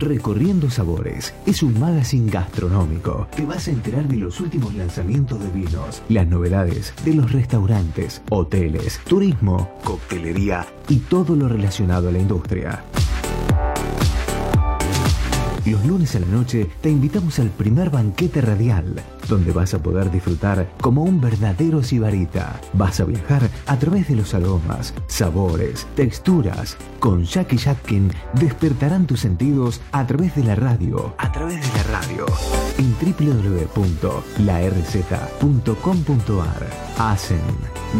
[0.00, 3.28] Recorriendo Sabores es un magazine gastronómico.
[3.34, 8.22] Te vas a enterar de los últimos lanzamientos de vinos, las novedades de los restaurantes,
[8.30, 12.84] hoteles, turismo, coctelería y todo lo relacionado a la industria.
[15.64, 20.10] Los lunes a la noche te invitamos al primer banquete radial, donde vas a poder
[20.10, 22.60] disfrutar como un verdadero sibarita.
[22.72, 26.76] Vas a viajar a través de los aromas, sabores, texturas.
[27.00, 31.14] Con Jackie Jatkin despertarán tus sentidos a través de la radio.
[31.18, 32.26] A través de la radio.
[32.78, 34.16] En www.larz.com.ar.
[36.98, 37.40] Hacen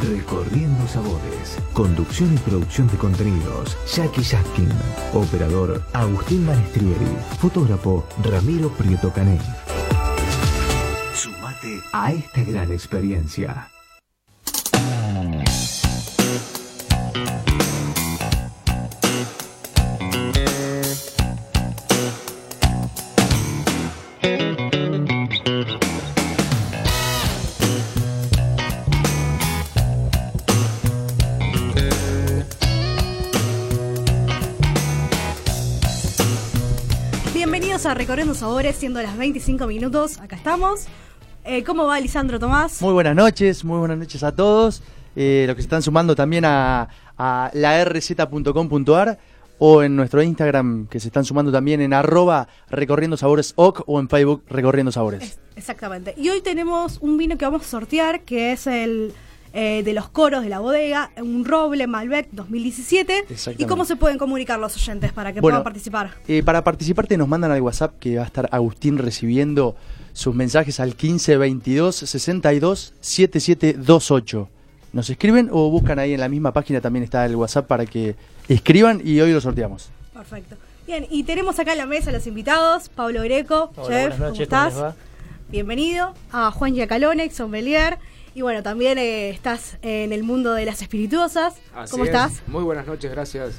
[0.03, 1.59] Recorriendo Sabores.
[1.73, 3.77] Conducción y producción de contenidos.
[3.95, 4.69] Jackie Jatkin.
[5.15, 7.17] Operador Agustín Manestrieri.
[7.39, 9.39] Fotógrafo Ramiro Prieto Cané.
[11.93, 13.69] A esta gran experiencia.
[37.35, 40.21] Bienvenidos a Recorriendo Sabores, siendo las 25 minutos.
[40.21, 40.87] Acá estamos.
[41.47, 42.83] Eh, ¿Cómo va Lisandro Tomás?
[42.83, 44.83] Muy buenas noches, muy buenas noches a todos.
[45.15, 49.19] Eh, los que se están sumando también a, a la rz.com.ar
[49.59, 54.01] o en nuestro Instagram, que se están sumando también en arroba recorriendo sabores oc o
[54.01, 55.23] en Facebook recorriendo sabores.
[55.23, 56.15] Es- exactamente.
[56.19, 59.15] Y hoy tenemos un vino que vamos a sortear, que es el
[59.55, 63.19] eh, de los coros de la bodega, un roble Malbec 2017.
[63.31, 63.63] Exactamente.
[63.63, 66.11] ¿Y cómo se pueden comunicar los oyentes para que Bueno, puedan participar?
[66.29, 69.75] Eh, para participar te nos mandan al WhatsApp que va a estar Agustín recibiendo
[70.17, 74.49] sus mensajes al 15 22 62 7728.
[74.95, 78.17] Nos escriben o buscan ahí en la misma página también está el WhatsApp para que
[78.49, 79.91] escriban y hoy lo sorteamos.
[80.15, 80.57] Perfecto.
[80.87, 84.63] Bien, y tenemos acá en la mesa los invitados, Pablo Greco, Hola, chef, noches, ¿cómo
[84.63, 84.95] ¿cómo estás?
[85.51, 86.15] Bienvenido.
[86.33, 87.99] A Juan Giacalone, sommelier.
[88.35, 91.55] Y bueno, también eh, estás en el mundo de las espirituosas.
[91.75, 92.09] Así ¿Cómo es.
[92.09, 92.43] estás?
[92.47, 93.57] Muy buenas noches, gracias.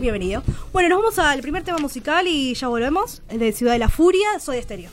[0.00, 0.42] Bienvenido.
[0.72, 3.22] Bueno, nos vamos al primer tema musical y ya volvemos.
[3.28, 4.90] De Ciudad de la Furia, Soy Estéreo.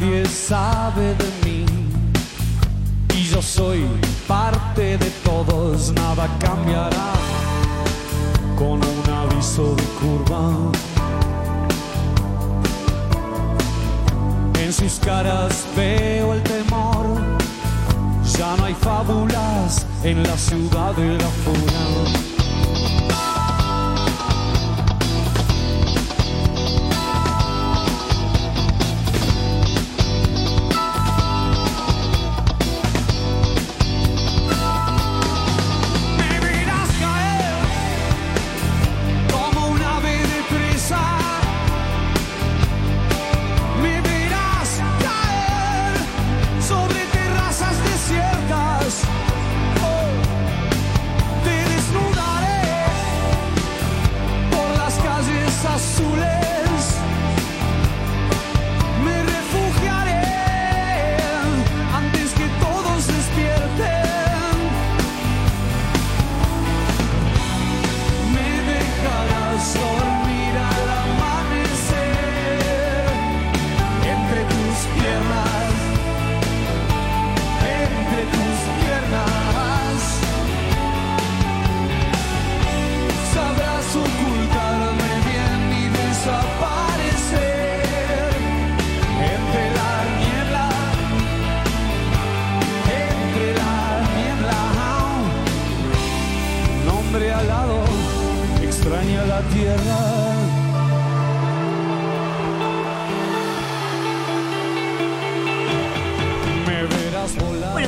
[0.00, 1.64] Nadie sabe de mí
[3.14, 3.84] y yo soy
[4.26, 7.12] parte de todos, nada cambiará
[8.56, 10.72] con un aviso de curva.
[14.60, 17.06] En sus caras veo el temor.
[18.36, 22.27] Ya no hay fábulas en la ciudad de la furia.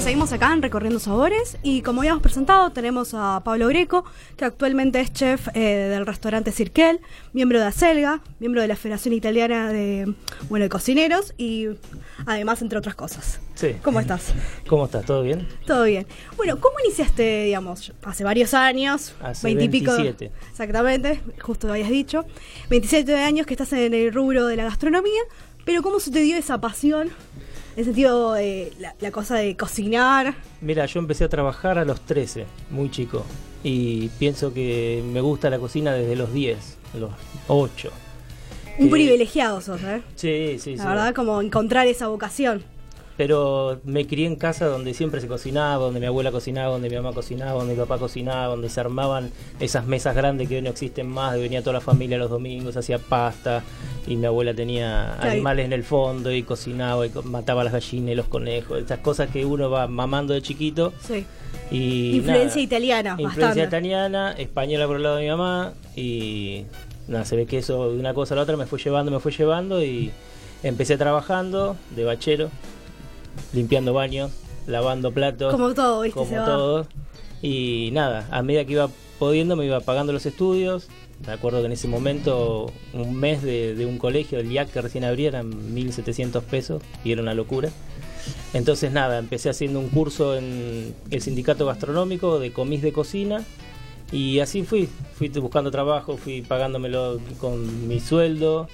[0.00, 4.06] Bueno, seguimos acá en Recorriendo Sabores y como habíamos presentado tenemos a Pablo Greco,
[4.38, 5.60] que actualmente es chef eh,
[5.90, 7.00] del restaurante Cirquel,
[7.34, 10.14] miembro de Acelga, miembro de la Federación Italiana de,
[10.48, 11.66] bueno, de Cocineros y
[12.24, 13.40] además entre otras cosas.
[13.56, 13.76] Sí.
[13.82, 14.32] ¿Cómo estás?
[14.66, 15.04] ¿Cómo estás?
[15.04, 15.46] ¿Todo bien?
[15.66, 16.06] Todo bien.
[16.38, 19.14] Bueno, ¿cómo iniciaste, digamos, hace varios años?
[19.20, 19.92] Hace 20 y pico.
[19.92, 20.32] 27.
[20.50, 22.24] Exactamente, justo lo habías dicho.
[22.70, 25.20] 27 años que estás en el rubro de la gastronomía,
[25.66, 27.10] pero ¿cómo se te dio esa pasión?
[27.80, 30.34] En sentido de la, la cosa de cocinar.
[30.60, 33.24] Mira, yo empecé a trabajar a los 13, muy chico.
[33.64, 36.58] Y pienso que me gusta la cocina desde los 10,
[37.00, 37.10] los
[37.48, 37.90] 8.
[38.80, 40.02] Un Eh, privilegiado sos, ¿eh?
[40.14, 40.88] Sí, sí, La sí.
[40.90, 42.62] verdad, como encontrar esa vocación.
[43.20, 46.96] Pero me crié en casa donde siempre se cocinaba, donde mi abuela cocinaba, donde mi
[46.96, 49.30] mamá cocinaba, donde mi papá cocinaba, donde se armaban
[49.60, 52.78] esas mesas grandes que hoy no existen más, que venía toda la familia los domingos,
[52.78, 53.62] hacía pasta
[54.06, 58.14] y mi abuela tenía animales en el fondo y cocinaba y mataba las gallinas y
[58.14, 60.94] los conejos, esas cosas que uno va mamando de chiquito.
[61.06, 61.26] Sí.
[61.70, 63.64] Y Influencia nada, italiana, Influencia bastante.
[63.64, 66.64] italiana, española por el lado de mi mamá y
[67.06, 69.20] nada, se ve que eso de una cosa a la otra me fue llevando, me
[69.20, 70.10] fue llevando y
[70.62, 72.48] empecé trabajando de bachero,
[73.52, 74.30] limpiando baños,
[74.66, 76.18] lavando platos, Como todo, ¿viste?
[76.18, 76.44] como Se va.
[76.46, 76.86] todo.
[77.42, 78.88] Y nada, a medida que iba
[79.18, 80.88] pudiendo me iba pagando los estudios.
[81.26, 84.80] Me acuerdo que en ese momento un mes de, de un colegio, el IAC que
[84.80, 87.68] recién abría, eran 1.700 pesos y era una locura.
[88.54, 93.44] Entonces nada, empecé haciendo un curso en el sindicato gastronómico de comis de cocina
[94.12, 98.68] y así fui, fui buscando trabajo, fui pagándomelo con mi sueldo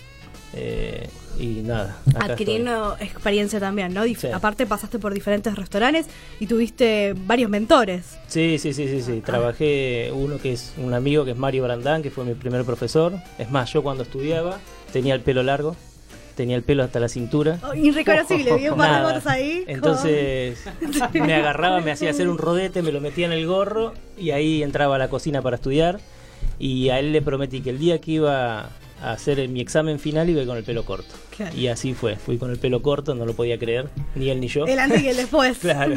[0.54, 1.08] eh,
[1.38, 1.98] y nada.
[2.18, 4.04] Adquiriendo experiencia también, ¿no?
[4.06, 4.28] Dif- Sí.
[4.28, 6.06] Aparte pasaste por diferentes restaurantes
[6.40, 8.16] y tuviste varios mentores.
[8.26, 9.20] Sí, sí, sí, sí, sí.
[9.20, 13.14] Trabajé uno que es un amigo que es Mario Brandán, que fue mi primer profesor.
[13.38, 14.58] Es más, yo cuando estudiaba
[14.92, 15.76] tenía el pelo largo,
[16.36, 17.58] tenía el pelo hasta la cintura.
[17.62, 19.08] Oh, irreconocible, vi un par de Nada.
[19.14, 19.64] fotos ahí.
[19.66, 20.58] Entonces
[21.12, 24.62] me agarraba, me hacía hacer un rodete, me lo metía en el gorro y ahí
[24.62, 26.00] entraba a la cocina para estudiar.
[26.58, 28.70] Y a él le prometí que el día que iba
[29.02, 31.14] a hacer mi examen final iba con el pelo corto.
[31.36, 31.54] Claro.
[31.56, 34.48] Y así fue, fui con el pelo corto, no lo podía creer, ni él ni
[34.48, 34.64] yo.
[34.66, 35.58] El antes y el después.
[35.60, 35.94] Claro.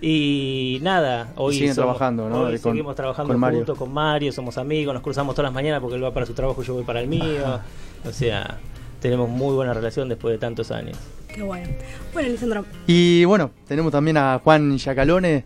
[0.00, 2.40] Y nada, hoy Siguen somos- trabajando, ¿no?
[2.42, 5.80] hoy Con- seguimos trabajando con juntos con Mario, somos amigos, nos cruzamos todas las mañanas
[5.80, 7.60] porque él va para su trabajo y yo voy para el mío.
[8.04, 8.58] O sea,
[9.00, 10.96] tenemos muy buena relación después de tantos años.
[11.34, 11.68] Qué bueno.
[12.12, 15.44] Bueno, Lisandro, Y bueno, tenemos también a Juan Yacalone,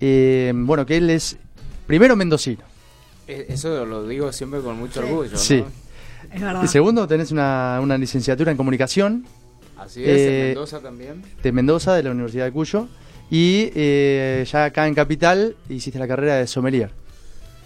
[0.00, 1.36] eh, bueno, que él es
[1.86, 2.62] primero mendocino.
[3.28, 5.38] Eh, Eso lo digo siempre con mucho orgullo, ¿no?
[5.38, 5.62] Sí.
[6.32, 6.62] Es verdad.
[6.62, 9.24] Y segundo, tenés una, una licenciatura en comunicación
[9.78, 11.22] Así es, Eh, en Mendoza también.
[11.42, 12.86] de Mendoza, de la Universidad de Cuyo.
[13.30, 16.90] Y eh, ya acá en Capital hiciste la carrera de sommelier,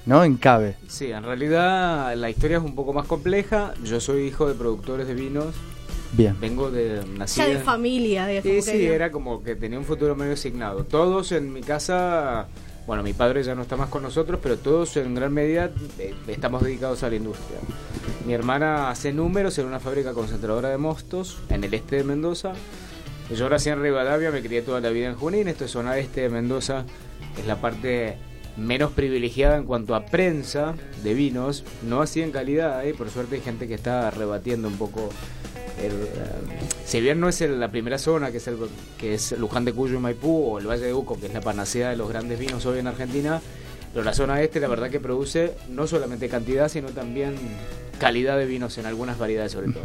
[0.06, 0.22] ¿no?
[0.22, 0.76] En CABE.
[0.88, 3.72] Sí, en realidad la historia es un poco más compleja.
[3.82, 5.54] Yo soy hijo de productores de vinos.
[6.12, 6.36] Bien.
[6.40, 7.02] Vengo de...
[7.18, 10.34] Nací Ya de en- familia, de Sí, sí, era como que tenía un futuro medio
[10.34, 10.84] asignado.
[10.84, 12.46] Todos en mi casa,
[12.86, 16.14] bueno, mi padre ya no está más con nosotros, pero todos en gran medida eh,
[16.28, 17.58] estamos dedicados a la industria.
[18.26, 22.52] Mi hermana hace números en una fábrica concentradora de mostos en el este de Mendoza.
[23.34, 26.22] Yo nací en Rivadavia, me crié toda la vida en Junín, esto es zona este
[26.22, 26.84] de Mendoza,
[27.38, 28.18] es la parte
[28.56, 32.94] menos privilegiada en cuanto a prensa de vinos, no así en calidad, ¿eh?
[32.94, 35.08] por suerte hay gente que está rebatiendo un poco
[35.82, 36.08] el, eh,
[36.84, 38.56] si bien no es el- la primera zona, que es, el,
[38.98, 41.40] que es Luján de Cuyo y Maipú, o el Valle de Uco, que es la
[41.40, 43.40] panacea de los grandes vinos hoy en Argentina,
[43.92, 47.34] pero la zona este, la verdad que produce no solamente cantidad, sino también
[47.98, 49.84] calidad de vinos en algunas variedades sobre todo.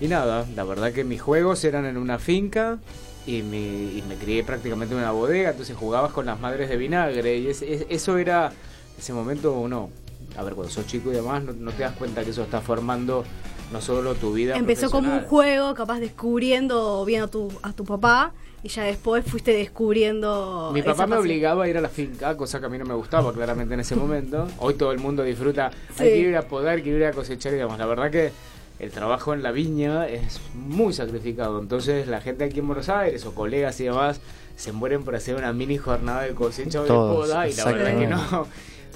[0.00, 2.78] Y nada, la verdad que mis juegos eran en una finca
[3.26, 7.48] y, me crié prácticamente en una bodega, entonces jugabas con las madres de vinagre y
[7.48, 8.52] es- es- eso era,
[8.98, 9.90] ese momento uno,
[10.36, 12.60] a ver, cuando sos chico y demás, no, no te das cuenta que eso está
[12.60, 13.24] formando
[13.72, 17.84] no solo tu vida Empezó como un juego, capaz descubriendo, viendo a tu, a tu
[17.84, 20.70] papá, y ya después fuiste descubriendo.
[20.72, 21.20] Mi esa papá me pasión.
[21.26, 23.80] obligaba a ir a la finca, cosa que a mí no me gustaba claramente en
[23.80, 24.46] ese momento.
[24.58, 26.04] Hoy todo el mundo disfruta, Sí.
[26.04, 27.78] hay que ir a podar, hay que ir a cosechar y demás.
[27.78, 28.32] La verdad que
[28.78, 31.60] el trabajo en la viña es muy sacrificado.
[31.60, 34.20] Entonces la gente aquí en Buenos Aires o colegas y demás
[34.56, 37.98] se mueren por hacer una mini jornada de cosecha o de poda y la verdad
[37.98, 38.46] que no,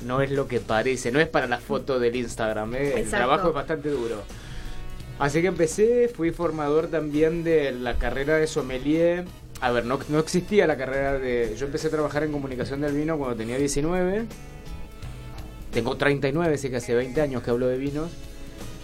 [0.07, 1.13] no es lo que parece.
[1.13, 3.01] No es para la foto del Instagram, ¿eh?
[3.01, 4.23] el trabajo es bastante duro.
[5.19, 9.25] Así que empecé, fui formador también de la carrera de sommelier.
[9.61, 11.55] A ver, no, existía la carrera de...
[11.59, 14.27] Yo empecé a trabajar en comunicación del vino cuando tenía 19.
[15.73, 18.11] Tengo 39, así que hace 20 años que hablo de vinos.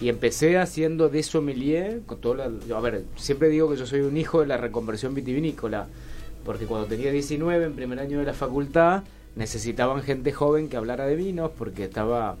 [0.01, 2.01] Y empecé haciendo de sommelier.
[2.05, 5.13] Con toda la- a ver, siempre digo que yo soy un hijo de la reconversión
[5.13, 5.87] vitivinícola.
[6.43, 9.03] Porque cuando tenía 19, en primer año de la facultad,
[9.37, 12.35] necesitaban gente joven que hablara de vinos porque estaba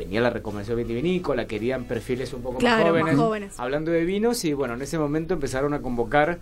[0.00, 3.60] venía la recomendación vitivinícola, querían perfiles un poco Claro, más, más jóvenes, jóvenes.
[3.60, 6.38] hablando de vinos y bueno, en ese momento empezaron a convocar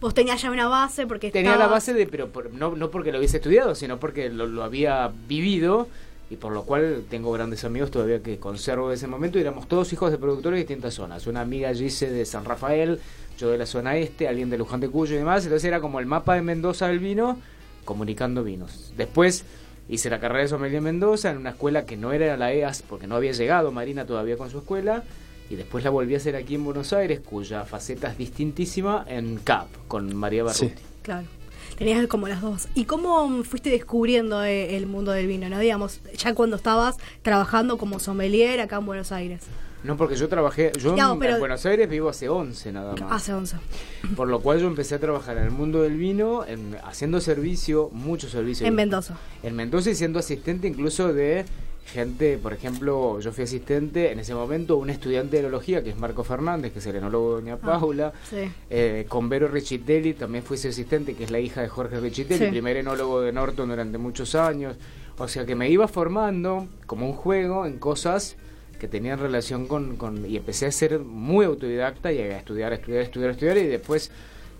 [0.00, 2.90] Vos tenías ya una base porque Tenía la estabas- base de, pero por- no, no
[2.90, 5.86] porque lo hubiese estudiado, sino porque lo, lo había vivido
[6.28, 9.68] y por lo cual tengo grandes amigos todavía que conservo de ese momento y éramos
[9.68, 11.26] todos hijos de productores de distintas zonas.
[11.28, 12.98] Una amiga Gise de San Rafael,
[13.38, 15.44] yo de la zona este, alguien de Luján de Cuyo y demás.
[15.44, 17.38] Entonces era como el mapa de Mendoza del vino,
[17.84, 18.92] comunicando vinos.
[18.96, 19.44] Después
[19.92, 22.82] hice la carrera de sommelier en Mendoza en una escuela que no era la EAS
[22.82, 25.04] porque no había llegado Marina todavía con su escuela.
[25.50, 29.36] Y después la volví a hacer aquí en Buenos Aires, cuya faceta es distintísima en
[29.36, 30.68] CAP, con María Barruti.
[30.68, 30.74] Sí.
[31.02, 31.26] Claro.
[31.76, 32.68] Tenías como las dos.
[32.74, 35.58] ¿Y cómo fuiste descubriendo eh, el mundo del vino, no?
[35.58, 39.42] Digamos, ya cuando estabas trabajando como sommelier acá en Buenos Aires.
[39.84, 43.12] No, porque yo trabajé, yo en- Buenos Aires vivo hace 11 nada más.
[43.12, 43.56] Hace 11.
[44.16, 47.90] Por lo cual yo empecé a trabajar en el mundo del vino, en- haciendo servicio,
[47.92, 48.66] mucho servicio.
[48.66, 49.16] En Mendoza.
[49.42, 51.44] En Mendoza y siendo asistente incluso de
[51.84, 55.98] gente, por ejemplo, yo fui asistente en ese momento, un estudiante de enología que es
[55.98, 58.12] Marco Fernández, que es el enólogo de Doña Paula.
[58.30, 58.50] Sí.
[58.70, 62.44] Eh, con Vero Richitelli también fui su asistente, que es la hija de Jorge Richitelli,
[62.46, 62.50] Sí.
[62.50, 64.76] primer enólogo de Norton durante muchos años.
[65.18, 68.36] O sea que me iba formando como un juego en cosas
[68.82, 73.02] que tenían relación con, con- Y empecé a ser muy autodidacta y a estudiar, estudiar,
[73.02, 74.10] estudiar, estudiar y después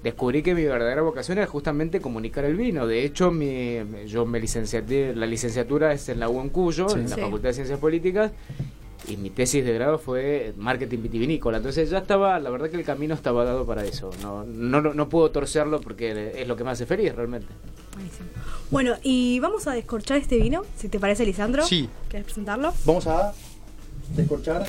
[0.04, 2.86] descubrí que mi verdadera vocación era justamente comunicar el vino.
[2.86, 6.94] De hecho, mi, yo me licenciaté, la licenciatura es en la Cuyo, Sí.
[7.00, 7.20] en la Sí.
[7.20, 8.30] Facultad de Ciencias Políticas,
[9.08, 11.56] y mi tesis de grado fue marketing vitivinícola.
[11.56, 14.10] Entonces ya estaba, la verdad que el camino estaba dado para eso.
[14.22, 17.48] No, no, no, no puedo torcerlo porque es lo que me hace feliz realmente.
[17.94, 18.28] Buenísimo.
[18.70, 21.64] Bueno, y vamos a descorchar este vino, si te parece, Lisandro.
[21.66, 21.88] Sí.
[22.08, 22.72] ¿Quieres presentarlo?
[22.84, 23.32] Vamos a
[24.16, 24.66] descorchar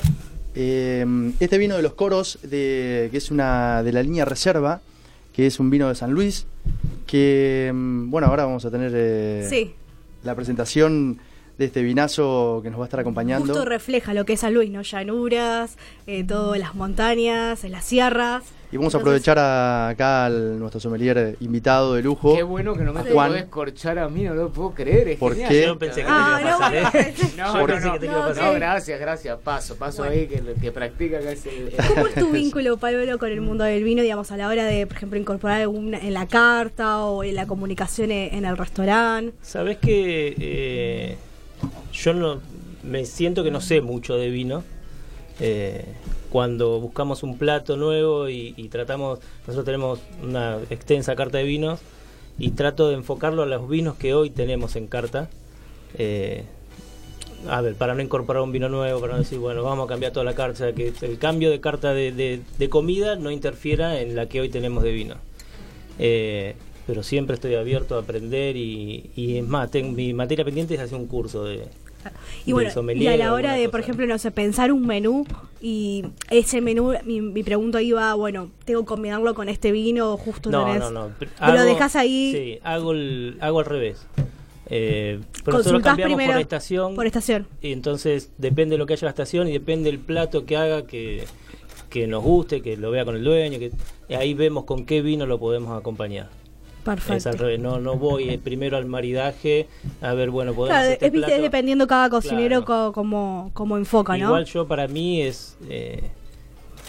[0.54, 1.04] eh,
[1.40, 4.80] este vino de los coros, de, que es una de la línea Reserva,
[5.32, 6.46] que es un vino de San Luis,
[7.06, 9.74] que, mm, bueno, ahora vamos a tener eh, Sí.
[10.22, 11.18] la presentación
[11.58, 13.46] de este vinazo que nos va a estar acompañando.
[13.46, 14.82] Justo refleja lo que es San Luis, ¿no?
[14.82, 15.76] Llanuras,
[16.06, 18.44] eh, todas las montañas, en las sierras.
[18.74, 22.34] Y vamos a aprovechar a- acá al nuestro sommelier invitado de lujo.
[22.34, 23.98] Qué bueno que no me tocó Juan.
[23.98, 25.06] a mí, no lo puedo creer.
[25.10, 25.48] Es ¿Por genial.
[25.48, 25.62] qué?
[25.66, 27.14] Yo pensé que Ah, te iba a no, pasar, bueno, ¿eh?
[27.36, 28.44] No, no, pensé no, que te iba a no, pasar.
[28.46, 29.38] No, gracias, gracias.
[29.44, 30.12] Paso, paso Bueno.
[30.20, 33.84] ahí que, que practica acá ese- ¿Cómo es tu vínculo, Pablo, con el mundo del
[33.84, 37.36] vino, digamos, a la hora de, por ejemplo, incorporar alguna en la carta o en
[37.36, 39.36] la comunicación en, en el restaurante?
[39.40, 41.16] Sabes que eh,
[41.92, 42.40] yo no
[42.82, 44.64] me siento que no sé mucho de vino.
[45.38, 45.84] Eh,
[46.34, 51.78] cuando buscamos un plato nuevo y, tratamos, nosotros tenemos una extensa carta de vinos
[52.40, 55.30] y trato de enfocarlo a los vinos que hoy tenemos en carta.
[55.96, 56.42] Eh,
[57.48, 60.10] a ver, para no incorporar un vino nuevo, para no decir, bueno, vamos a cambiar
[60.10, 64.16] toda la carta, que el cambio de carta de, de- de comida no interfiera en
[64.16, 65.14] la que hoy tenemos de vino.
[66.00, 66.56] Eh,
[66.88, 70.80] pero siempre estoy abierto a aprender y, y es más, tengo, mi materia pendiente es
[70.80, 71.68] hacer un curso de...
[72.46, 75.26] Y bueno, y a la hora de, por ejemplo, no sé, pensar un menú
[75.60, 80.16] y ese menú, mi, mi pregunta iba, bueno, tengo que combinarlo con este vino o
[80.16, 81.08] justo No, tenés- no, no.
[81.18, 84.06] Te lo dejas ahí, Sí, hago, el, hago al revés.
[84.70, 86.94] Eh, pero nosotros cambiamos primero por estación.
[86.94, 87.46] por estación.
[87.60, 90.56] Y entonces depende de lo que haya en la estación y depende del plato que
[90.56, 91.24] haga que,
[91.90, 93.72] que nos guste, que lo vea con el dueño, que
[94.16, 96.28] ahí vemos con qué vino lo podemos acompañar.
[96.84, 97.36] Es al Perfecto.
[97.44, 99.66] revés, no, no voy eh, primero al maridaje
[100.02, 101.32] a ver, bueno, podemos Claro, este es, plato.
[101.32, 102.86] es dependiendo cada cocinero Claro.
[102.86, 104.26] co- como, como enfoca, ¿no?
[104.26, 106.02] Igual yo para mí es eh,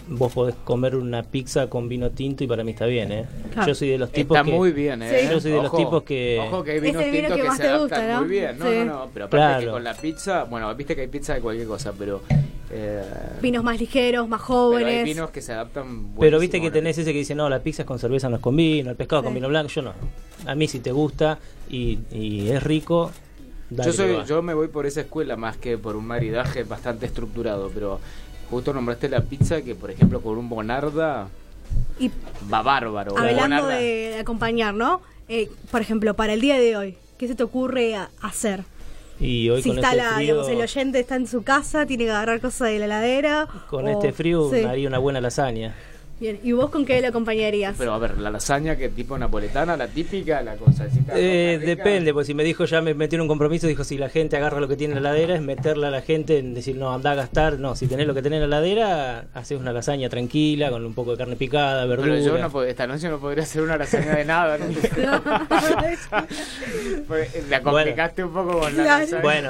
[0.08, 3.26] vos podés comer una pizza con vino tinto y para mí está bien, ¿eh?
[3.52, 3.68] Claro.
[3.68, 5.22] Yo soy de los tipos Está que muy bien, ¿eh?
[5.22, 5.28] Sí.
[5.32, 7.58] Yo soy de los tipos que- Ojo que hay vinos vino tintos que que, más
[7.58, 8.20] se te adaptan gusta, ¿no?
[8.22, 8.60] muy bien.
[8.60, 8.78] No, Sí.
[8.80, 9.10] no, no.
[9.14, 9.66] Pero aparte Claro.
[9.66, 10.44] que con la pizza...
[10.44, 12.22] Bueno, viste que hay pizza de cualquier cosa, pero...
[12.72, 13.04] Eh,
[13.42, 15.04] Vinos más ligeros, más pero hay jóvenes.
[15.06, 17.88] vinos que se adaptan Pero viste que tenés ese que dice, no, la pizza es
[17.88, 19.26] con cerveza, no es con vino, el pescado Sí.
[19.26, 19.94] con vino blanco, yo no.
[20.48, 21.38] A mí si te gusta
[21.70, 23.12] y, y es rico,
[23.70, 27.06] dale Yo, soy, yo me voy por esa escuela más que por un maridaje bastante
[27.06, 28.00] estructurado, pero
[28.50, 31.28] justo nombraste la pizza que, por ejemplo, con un bonarda
[32.00, 32.10] Y
[32.52, 33.14] va bárbaro.
[33.16, 35.02] La hablando bonarda- de acompañar, ¿no?
[35.28, 38.64] Eh, por ejemplo, para el día de hoy, ¿qué se te ocurre hacer?
[39.20, 41.86] Y hoy si con está este la, frío, digamos, el oyente está en su casa,
[41.86, 43.48] tiene que agarrar cosas de la heladera.
[43.70, 44.64] con o- este frío Sí.
[44.64, 45.74] haría una buena lasaña.
[46.18, 47.76] Bien, ¿y vos con qué lo acompañarías?
[47.78, 51.12] Pero a ver, la lasaña que tipo napoletana, la típica, la con salsita.
[51.14, 54.38] Eh, depende, pues si me dijo, ya me metieron un compromiso, dijo, si la gente
[54.38, 56.94] agarra lo que tiene en la heladera, es meterla a la gente en decir, no,
[56.94, 60.08] anda a gastar, no, si tenés lo que tenés en la heladera, haces una lasaña
[60.08, 62.14] tranquila, con un poco de carne picada, verdura.
[62.14, 64.58] Pero yo no pod- esta noche no podría hacer una lasaña de nada.
[64.58, 64.66] ¿no?
[67.50, 69.02] La complicaste un poco con la Claro.
[69.04, 69.22] lasaña.
[69.22, 69.50] Bueno,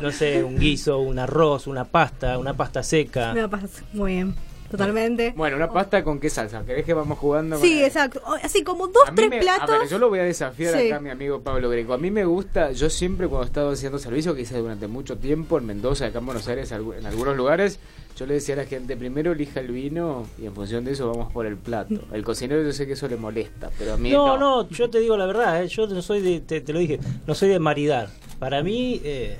[0.00, 3.32] no sé, un guiso, un arroz, una pasta, una pasta seca.
[3.32, 4.34] Me pasa muy bien.
[4.70, 5.32] Totalmente.
[5.36, 6.64] Bueno, una pasta con qué salsa.
[6.64, 7.58] ¿Querés que vamos jugando?
[7.58, 8.20] Sí, exacto.
[8.42, 9.70] Así como dos, A tres me- platos.
[9.70, 10.86] A ver, yo lo voy a desafiar Sí.
[10.86, 11.92] acá a mi amigo Pablo Greco.
[11.92, 15.16] A mí me gusta, yo siempre cuando he estado haciendo servicio, que hice durante mucho
[15.18, 17.78] tiempo en Mendoza, acá en Buenos Aires, en algunos lugares,
[18.16, 21.08] yo le decía a la gente, primero elija el vino y en función de eso
[21.10, 21.94] vamos por el plato.
[22.12, 24.62] El cocinero yo sé que eso le molesta, pero a mí No, no.
[24.62, 26.98] no, yo te digo la verdad, eh, yo no soy de, te, te lo dije,
[27.26, 28.08] no soy de maridar.
[28.38, 29.36] Para mí, eh,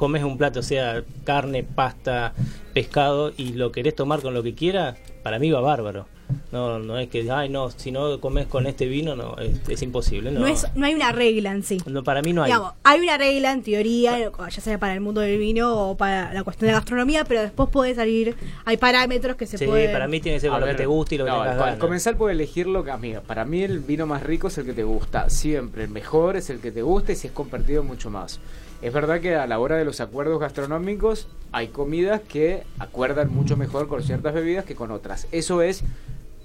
[0.00, 2.32] comes un plato, sea carne, pasta,
[2.72, 6.06] pescado, y lo querés tomar con lo que quiera, para mí va bárbaro.
[6.52, 9.82] No, no es que, ay, no, si no comes con este vino, no, es, es
[9.82, 10.30] imposible.
[10.30, 11.82] No, no, es, no hay una regla en sí.
[11.84, 12.50] No, para mí no hay.
[12.50, 16.32] Digamos, hay una regla en teoría, ya sea para el mundo del vino o para
[16.32, 19.92] la cuestión de gastronomía, pero después puede salir, hay parámetros que se Sí, pueden...
[19.92, 21.58] para mí tiene que ser lo ver, que te guste y lo que no, tengas
[21.58, 21.78] ganas.
[21.78, 23.20] comensal puede elegir lo que amiga.
[23.20, 25.84] Para mí el vino más rico es el que te gusta, siempre.
[25.84, 28.40] El mejor es el que te gusta y si es compartido mucho más.
[28.82, 33.56] Es verdad que a la hora de los acuerdos gastronómicos hay comidas que acuerdan mucho
[33.56, 35.26] mejor con ciertas bebidas que con otras.
[35.32, 35.82] Eso es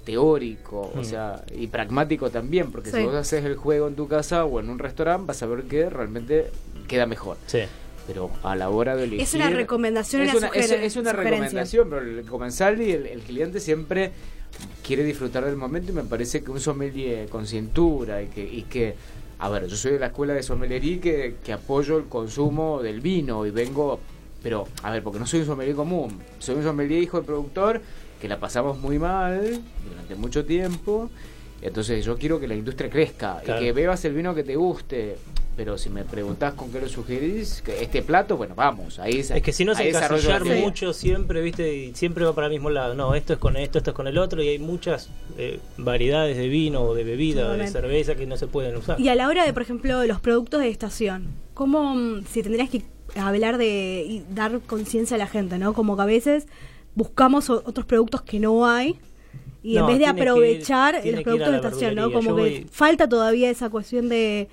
[0.04, 1.04] teórico, o Mm.
[1.04, 2.98] sea, y pragmático también, porque Sí.
[2.98, 5.64] si vos haces el juego en tu casa o en un restaurante vas a ver
[5.64, 6.50] que realmente
[6.86, 7.36] queda mejor.
[7.46, 7.60] Sí.
[8.06, 9.22] Pero a la hora de elegir...
[9.22, 13.58] Es una recomendación, es una es, una recomendación, pero el comensal y el, el cliente
[13.58, 14.12] siempre
[14.86, 18.62] quiere disfrutar del momento y me parece que un sommelier con cintura y que, y
[18.62, 18.94] que
[19.38, 23.00] a ver, yo soy de la escuela de sommelería que, que apoyo el consumo del
[23.00, 24.00] vino y vengo,
[24.42, 27.82] pero a ver, porque no soy un sommelier común, soy un sommelier hijo de productor
[28.20, 31.10] que la pasamos muy mal durante mucho tiempo.
[31.62, 33.60] Entonces yo quiero que la industria crezca Claro.
[33.60, 35.16] y que bebas el vino que te guste.
[35.56, 39.40] Pero si me preguntás con qué lo sugerís, que este plato, bueno, vamos, ahí Es
[39.40, 42.94] que si no se encasillar mucho siempre, viste, y siempre va para el mismo lado.
[42.94, 45.08] No, esto es con esto, esto es con el otro, y hay muchas
[45.38, 49.00] eh, variedades de vino o de bebida o de cerveza que no se pueden usar.
[49.00, 52.68] Y a la hora de, por ejemplo, los productos de estación, ¿cómo mm, si tendrías
[52.68, 52.82] que
[53.18, 55.72] hablar de y dar conciencia a la gente, ¿no?
[55.72, 56.48] Como que a veces
[56.94, 58.98] buscamos otros productos que no hay
[59.62, 62.12] y en vez de ir- aprovechar los productos de estación, ¿no?
[62.12, 64.48] Como Yo que voy- falta todavía esa cuestión de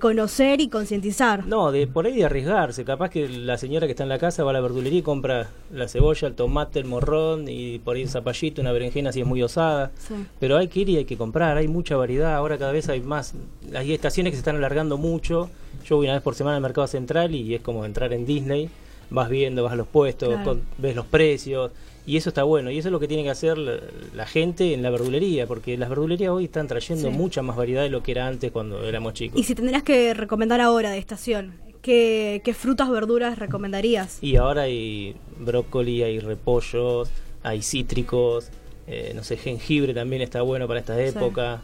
[0.00, 1.44] conocer y concientizar.
[1.46, 2.82] No, de por ahí de arriesgarse.
[2.84, 5.50] Capaz que la señora que está en la casa va a la verdulería y compra
[5.70, 9.26] la cebolla, el tomate, el morrón y por ahí un zapallito, una berenjena si es
[9.26, 9.90] muy osada.
[9.98, 10.14] Sí.
[10.40, 12.34] Pero hay que ir y hay que comprar, hay mucha variedad.
[12.34, 13.34] Ahora cada vez hay más.
[13.74, 15.50] Hay estaciones que se están alargando mucho.
[15.84, 18.70] Yo voy una vez por semana al mercado central y es como entrar en Disney.
[19.10, 20.44] Vas viendo, vas a los puestos, Claro.
[20.44, 21.70] con- ves los precios.
[22.06, 22.70] Y eso está bueno.
[22.70, 23.74] Y eso es lo que tiene que hacer la,
[24.14, 25.46] la gente en la verdulería.
[25.46, 27.14] Porque las verdulerías hoy están trayendo Sí.
[27.16, 29.38] mucha más variedad de lo que era antes cuando éramos chicos.
[29.38, 34.18] Y si tendrías que recomendar ahora de estación, ¿qué, qué frutas, verduras recomendarías?
[34.20, 37.08] Y ahora hay brócoli, hay repollos,
[37.44, 38.48] hay cítricos,
[38.88, 41.16] eh, no sé, jengibre también está bueno para esta Sí.
[41.16, 41.62] época.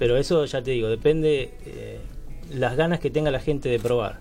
[0.00, 1.98] Pero eso ya te digo, depende eh,
[2.54, 4.18] las ganas que tenga la gente de probar.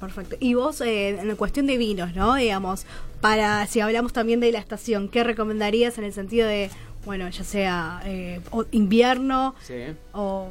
[0.00, 0.36] Perfecto.
[0.38, 2.34] Y vos, eh, en cuestión de vinos, ¿no?
[2.36, 2.86] Digamos,
[3.20, 6.70] para, si hablamos también de la estación, ¿qué recomendarías en el sentido de,
[7.04, 9.74] bueno, ya sea eh, o- invierno Sí.
[10.12, 10.48] o...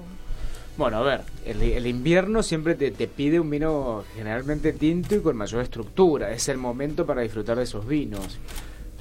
[0.77, 5.21] Bueno, a ver, el, el invierno siempre te, te pide un vino generalmente tinto y
[5.21, 6.31] con mayor estructura.
[6.31, 8.37] Es el momento para disfrutar de esos vinos.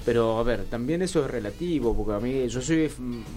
[0.07, 2.88] Pero a ver, también eso es relativo, porque a mí yo soy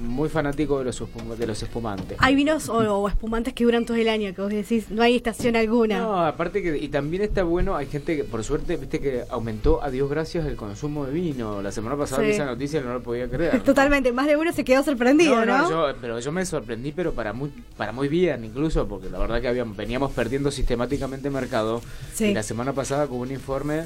[0.01, 2.15] muy fanático de los, espum- de los espumantes.
[2.21, 5.15] Hay vinos o, o espumantes que duran todo el año, que vos decís, no hay
[5.15, 5.97] estación alguna.
[5.99, 9.81] No, aparte que, y también está bueno, hay gente que, por suerte, viste que aumentó,
[9.83, 11.61] a Dios gracias, el consumo de vino.
[11.63, 12.27] La semana pasada Sí.
[12.27, 13.63] vi esa noticia y no lo podía creer.
[13.63, 15.69] Totalmente, más de uno se quedó sorprendido, ¿no?
[15.69, 19.41] yo- pero yo me sorprendí, pero para muy, para muy bien, incluso, porque la verdad
[19.41, 21.81] que habíamos, veníamos perdiendo sistemáticamente mercado.
[22.13, 22.25] Sí.
[22.25, 23.85] Y la semana pasada, con un informe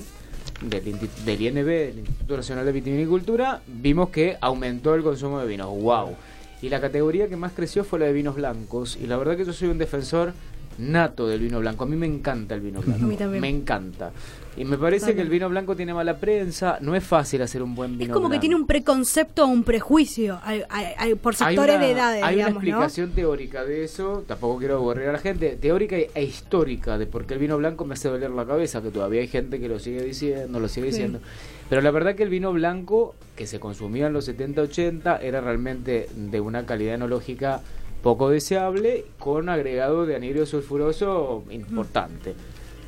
[0.69, 5.67] del, del INB, del Instituto Nacional de Vitivinicultura, vimos que aumentó el consumo de vinos.
[5.67, 6.15] ¡Wow!
[6.61, 8.97] Y la categoría que más creció fue la de vinos blancos.
[9.01, 10.33] Y la verdad que yo soy un defensor
[10.77, 11.83] nato del vino blanco.
[11.83, 13.03] A mí me encanta el vino blanco.
[13.05, 13.41] A mí también.
[13.41, 14.11] Me encanta.
[14.55, 15.15] Y me parece Totalmente.
[15.15, 16.77] que el vino blanco tiene mala prensa.
[16.79, 19.63] No es fácil hacer un buen Es vino como que tiene un preconcepto o un
[19.63, 23.63] prejuicio hay- hay- hay- por Hay sectores una- de edades, Hay digamos, una explicación teórica
[23.65, 27.39] de eso, tampoco quiero aburrir a la gente, teórica e histórica de por qué el
[27.39, 30.59] vino blanco me hace doler la cabeza, que todavía hay gente que lo sigue diciendo,
[30.59, 30.97] lo sigue Sí.
[30.97, 31.19] diciendo.
[31.67, 36.07] Pero la verdad que el vino blanco que se consumía en los 70-80 era realmente
[36.15, 37.61] de una calidad enológica
[38.03, 42.35] poco deseable, con agregado de anhídrido sulfuroso importante.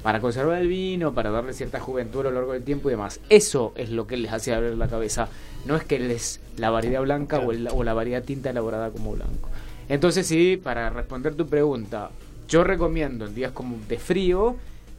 [0.04, 3.20] Para conservar el vino, para darle cierta juventud a lo largo del tiempo y demás.
[3.30, 5.28] Eso es lo que les hace abrir la cabeza.
[5.66, 9.14] No es que les la variedad blanca o, el- o la variedad tinta elaborada como
[9.14, 9.50] blanco.
[9.90, 12.12] Entonces sí, para responder tu pregunta,
[12.48, 14.56] yo recomiendo en días como de frío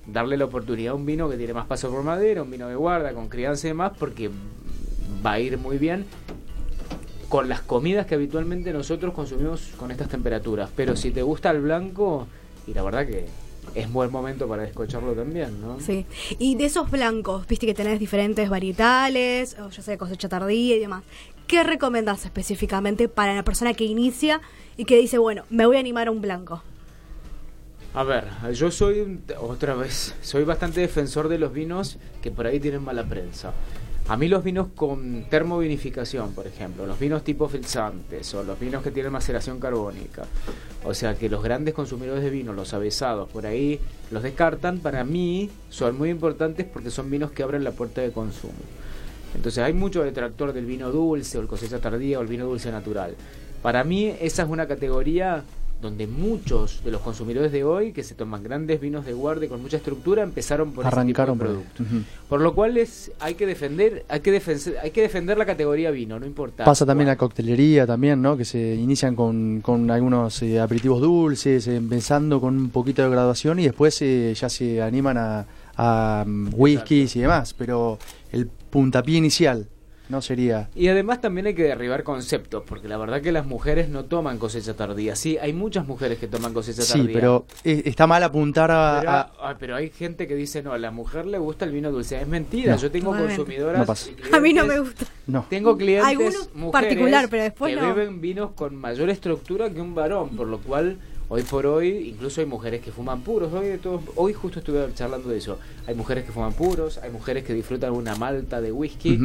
[0.07, 2.75] darle la oportunidad a un vino que tiene más paso por madera, un vino de
[2.75, 4.29] guarda, con crianza y demás, porque
[5.25, 6.05] va a ir muy bien
[7.29, 10.71] con las comidas que habitualmente nosotros consumimos con estas temperaturas.
[10.75, 12.27] Pero si te gusta el blanco,
[12.67, 13.27] y la verdad que
[13.75, 15.81] es buen momento para descocharlo también, ¿no?
[15.81, 16.07] Sí.
[16.39, 20.79] Y de esos blancos, viste que tenés diferentes varietales, o ya sea cosecha tardía y
[20.79, 21.03] demás.
[21.47, 24.41] ¿Qué recomendás específicamente para la persona que inicia
[24.77, 26.63] y que dice, bueno, me voy a animar a un blanco?
[27.95, 32.61] A ver, yo soy, otra vez, soy bastante defensor de los vinos que por ahí
[32.61, 33.55] tienen mala prensa.
[34.09, 38.85] A mí los vinos con termovinificación, por ejemplo, los vinos tipo filtrantes o los vinos
[38.85, 40.23] que tienen maceración carbónica,
[40.85, 43.81] o sea que los grandes consumidores de vino, los avesados, por ahí
[44.13, 48.13] los descartan, para mí son muy importantes porque son vinos que abren la puerta de
[48.13, 48.55] consumo.
[49.35, 52.71] Entonces hay mucho detractor del vino dulce o el cosecha tardía o el vino dulce
[52.71, 53.17] natural.
[53.61, 55.43] Para mí esa es una categoría
[55.81, 59.61] donde muchos de los consumidores de hoy que se toman grandes vinos de guardia con
[59.61, 62.07] mucha estructura empezaron por Arrancaron ese tipo de producto.
[62.29, 65.91] Por lo cual es, hay que defender, hay que defender, hay que defender la categoría
[65.91, 66.65] vino, no importa.
[66.65, 68.37] Pasa también la coctelería también, ¿no?
[68.37, 73.11] Que se inician con, con algunos eh, aperitivos dulces, eh, empezando con un poquito de
[73.11, 77.55] graduación y después eh, ya se animan a, a mm, whiskies y demás.
[77.55, 77.99] Pero
[78.33, 79.69] el puntapié inicial
[80.09, 80.69] no sería...
[80.75, 84.39] Y además también hay que derribar conceptos, porque la verdad que las mujeres no toman
[84.39, 85.17] cosecha tardía.
[85.17, 87.13] Sí, hay muchas mujeres que toman cosecha Sí, tardía.
[87.15, 88.97] pero eh, está mal apuntar a...
[89.01, 91.91] Pero, a- pero hay gente que dice, no, a la mujer le gusta el vino
[91.91, 92.21] dulce.
[92.21, 92.79] Es mentira, No.
[92.81, 93.37] yo tengo Totalmente.
[93.37, 93.79] consumidoras.
[93.81, 94.11] No pasa.
[94.33, 95.07] A mí no me gusta.
[95.27, 95.47] no.
[95.51, 97.95] Tengo clientes Algunos mujeres particular, pero después que no.
[97.95, 102.41] beben vinos con mayor estructura que un varón, por lo cual hoy por hoy incluso
[102.41, 103.53] hay mujeres que fuman puros.
[103.53, 105.59] Hoy, de todos- hoy justo estuve charlando de eso.
[105.87, 109.19] Hay mujeres que fuman puros, hay mujeres que disfrutan una malta de whisky.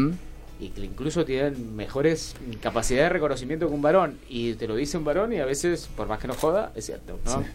[0.62, 4.20] Y que incluso tienen mejores capacidades de reconocimiento que un varón.
[4.30, 6.86] Y te lo dice un varón y a veces, por más que no joda, es
[6.86, 7.18] cierto.
[7.26, 7.40] ¿no?
[7.40, 7.48] Sí.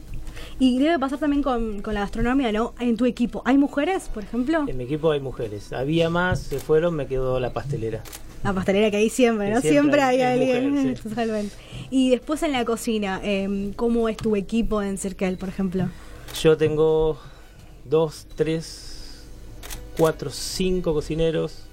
[0.59, 2.75] Y debe pasar también con, con la gastronomía, ¿no?
[2.81, 4.64] En tu equipo, ¿hay mujeres, por ejemplo?
[4.66, 5.73] En mi equipo hay mujeres.
[5.73, 8.03] Había más, se fueron, me quedó la pastelera.
[8.42, 9.61] La pastelera que hay siempre, ¿no?
[9.61, 10.71] Siempre, siempre hay hay alguien.
[10.71, 11.03] mujer, sí.
[11.09, 11.55] Totalmente.
[11.90, 15.88] Y después en la cocina, eh, ¿cómo es tu equipo en Cirkel, por ejemplo?
[16.42, 17.19] Yo tengo
[17.85, 19.25] dos, tres,
[19.97, 21.65] cuatro, cinco cocineros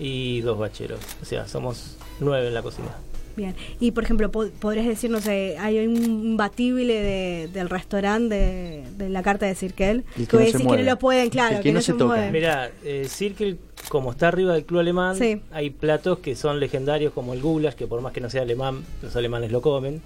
[0.00, 0.98] y dos bacheros.
[1.22, 2.88] O sea, somos nueve en la cocina.
[3.36, 3.54] Bien.
[3.78, 8.84] Y por ejemplo, po- podrías decir, no sé, hay un batible de, del restaurante de,
[8.98, 10.04] de la carta de Cirkel.
[10.18, 12.28] El que no decir que lo pueden, claro, El que no se toca.
[12.32, 13.56] Mira, eh, Circle,
[13.88, 15.40] como está arriba del club alemán, Sí.
[15.52, 18.82] hay platos que son legendarios como el goulash, que por más que no sea alemán,
[19.00, 20.02] los alemanes lo comen.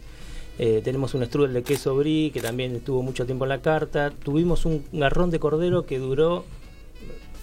[0.58, 4.10] Eh, tenemos un strudel de queso brie, que también estuvo mucho tiempo en la carta.
[4.10, 6.44] Tuvimos un garrón de cordero que duró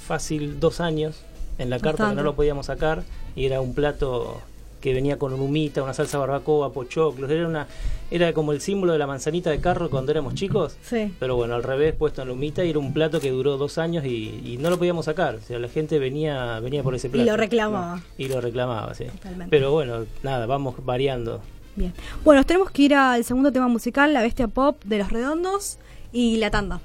[0.06, 1.22] fácil dos años
[1.62, 3.04] en la carta, que no lo podíamos sacar.
[3.36, 4.42] Y era un plato
[4.82, 7.30] que venía con un humita, una salsa barbacoa, pochoclos.
[7.30, 7.68] Era, una,
[8.10, 10.76] era como el símbolo de la manzanita de carro cuando éramos chicos.
[10.82, 11.14] Sí.
[11.20, 13.78] Pero bueno, al revés, puesto en la humita, y era un plato que duró dos
[13.78, 15.36] años y, y no lo podíamos sacar.
[15.36, 17.30] O sea, la gente venía venía por ese plato.
[17.30, 18.02] lo reclamaba.
[18.18, 19.06] Y lo reclamaba, sí.
[19.06, 19.48] Totalmente.
[19.50, 21.42] Pero bueno, nada, vamos variando.
[21.76, 21.94] Bien.
[22.26, 25.78] Bueno, nos tenemos que ir al segundo tema musical, La Bestia Pop de Los Redondos
[26.12, 26.82] y La Tanda.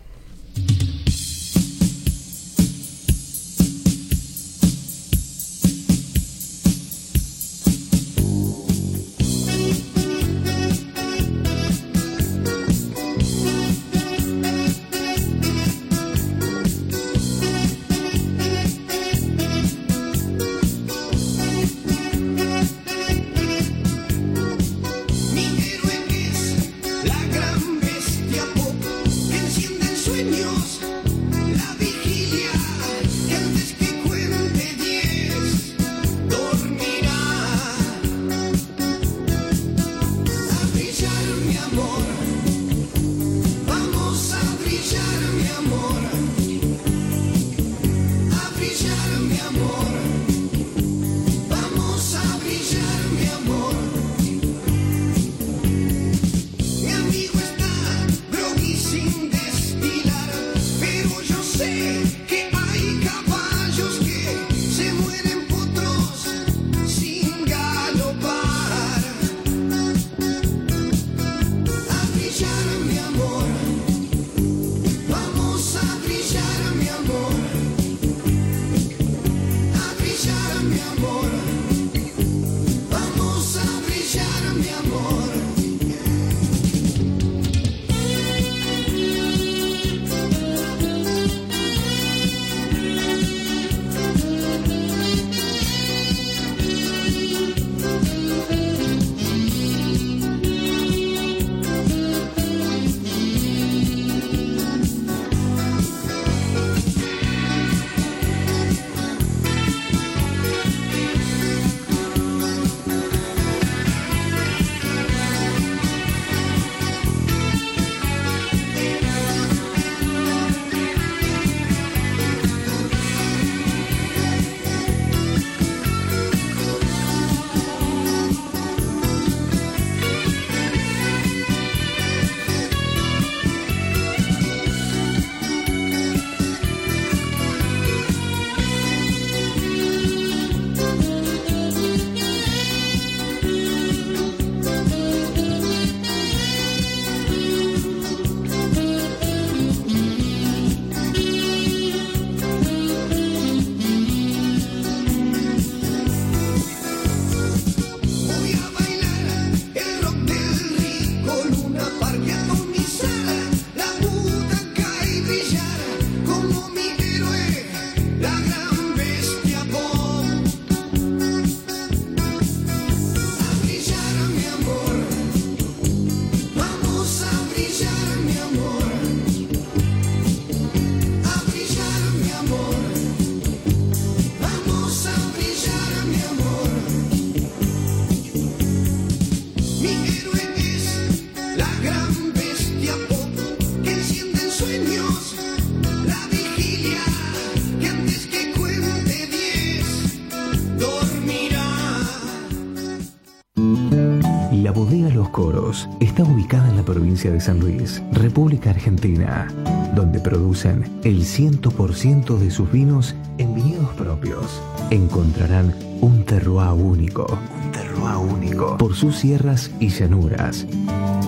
[206.16, 209.48] Está ubicada en la provincia de San Luis, República Argentina,
[209.94, 214.62] donde producen el 100% de sus vinos en viñedos propios.
[214.88, 220.66] Encontrarán un terroir único, un terroir único por sus sierras y llanuras.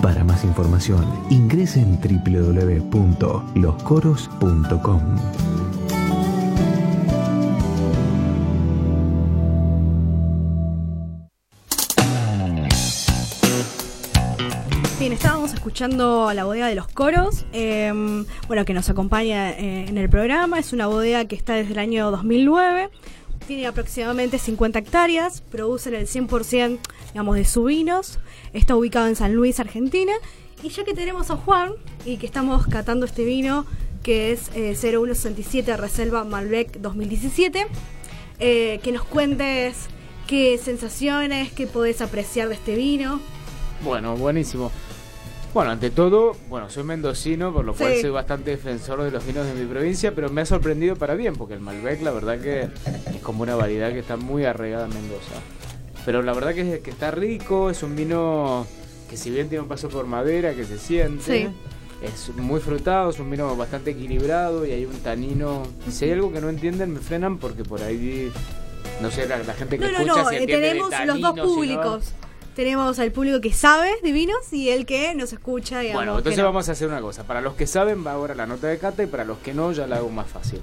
[0.01, 5.01] Para más información, ingrese en www.loscoros.com.
[15.79, 17.89] escuchando la bodega de los coros, eh,
[18.49, 20.59] bueno, que nos acompaña eh, en el programa.
[20.59, 22.89] Es una bodega que está desde el año 2009.
[23.47, 26.79] Tiene aproximadamente 50 hectáreas, producen el 100%
[27.13, 28.19] digamos, de sus vinos.
[28.51, 30.11] Está ubicado en San Luis, Argentina.
[30.61, 31.71] Y ya que tenemos a Juan
[32.03, 33.65] y que estamos catando este vino,
[34.03, 37.67] que es eh, 0167 Reserva Malbec 2017,
[38.41, 39.87] eh, que nos cuentes
[40.27, 43.21] qué sensaciones, qué podés apreciar de este vino.
[43.81, 44.73] Bueno, buenísimo.
[45.53, 48.01] Bueno, ante todo, bueno, soy mendocino, por lo cual Sí.
[48.01, 51.35] soy bastante defensor de los vinos de mi provincia, pero me ha sorprendido para bien,
[51.35, 52.61] porque el Malbec, la verdad que
[53.15, 55.33] es como una variedad que está muy arraigada en Mendoza.
[56.05, 58.67] Pero la verdad que, que está rico, es un vino
[59.09, 61.49] que si bien tiene un paso por madera, que se siente, Sí.
[62.03, 65.63] es muy frutado, es un vino bastante equilibrado y hay un tanino...
[65.89, 68.31] Si hay algo que no entienden, me frenan porque por ahí...
[69.01, 70.91] No sé, la, la gente que No, no, escucha no, si eh, entiende de tenemos
[70.91, 72.13] los dos si no- públicos.
[72.59, 75.79] Tenemos al público que sabe de vinos y el que nos escucha.
[75.79, 76.43] Digamos, Bueno, entonces no.
[76.43, 77.23] vamos a hacer una cosa.
[77.23, 79.71] Para los que saben va ahora la nota de cata y para los que no
[79.71, 80.59] ya la hago más fácil.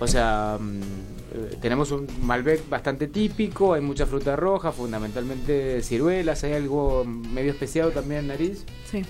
[0.00, 6.44] O sea, mm, eh, tenemos un Malbec bastante típico, hay mucha fruta roja, fundamentalmente ciruelas,
[6.44, 8.64] hay algo medio especiado también en nariz.
[8.90, 9.02] Sí.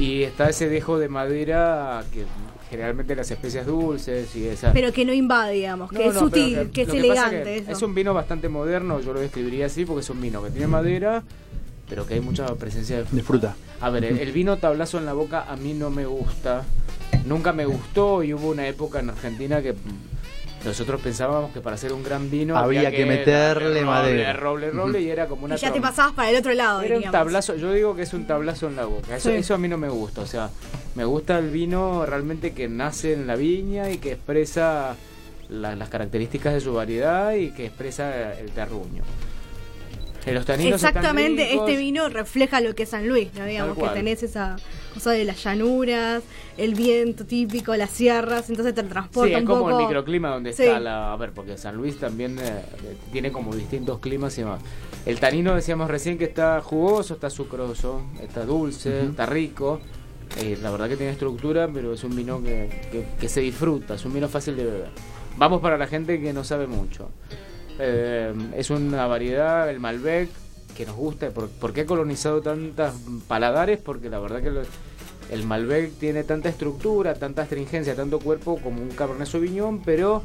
[0.00, 2.24] Y está ese dejo de madera que
[2.70, 4.72] generalmente las especias dulces y esa...
[4.72, 7.42] Pero que no invade, digamos, que No, es no, sutil, que, es elegante.
[7.44, 7.70] que eso.
[7.70, 10.66] es un vino bastante moderno, yo lo describiría así porque es un vino que tiene
[10.66, 11.22] madera,
[11.88, 13.16] pero que hay mucha presencia de fruta.
[13.16, 13.56] De fruta.
[13.80, 16.64] A ver, el, el vino tablazo en la boca a mí no me gusta.
[17.24, 19.74] Nunca me gustó y hubo una época en Argentina que
[20.64, 24.32] nosotros pensábamos que para hacer un gran vino Había que meterle madera.
[24.32, 26.82] Roble, roble, roble, y era como una y ya te pasabas para el otro lado,
[26.82, 29.16] era un tablazo, yo digo que es un tablazo en la boca.
[29.16, 29.36] Eso, Sí.
[29.36, 30.22] eso a mí no me gusta.
[30.22, 30.50] O sea,
[30.94, 34.96] me gusta el vino realmente que nace en la viña y que expresa
[35.48, 39.04] la- las características de su variedad y que expresa el terruño.
[40.26, 43.44] Eh, Los taninos Exactamente, este vino refleja lo que es San Luis, ¿no?
[43.44, 44.56] digamos, que tenés esa
[44.92, 46.22] cosa de las llanuras,
[46.56, 49.78] el viento típico, las sierras, entonces te transporta Sí, es un como poco.
[49.78, 50.64] el microclima donde Sí.
[50.64, 51.12] está la...
[51.12, 52.62] A ver, porque San Luis también eh,
[53.12, 54.60] tiene como distintos climas y demás.
[55.04, 59.80] El tanino decíamos recién que está jugoso, está sucroso, está dulce, está rico.
[60.38, 63.94] Eh, la verdad que tiene estructura, pero es un vino que, que- que se disfruta,
[63.94, 64.88] es un vino fácil de beber.
[65.36, 67.10] Vamos para la gente que no sabe mucho.
[67.78, 70.28] Eh, es una variedad, el Malbec,
[70.76, 71.30] que nos gusta.
[71.30, 72.94] ¿Por, por qué ha colonizado tantas
[73.28, 73.78] paladares?
[73.78, 74.62] Porque la verdad que lo-
[75.30, 80.22] el Malbec tiene tanta estructura, tanta astringencia, tanto cuerpo como un Cabernet Sauvignon, pero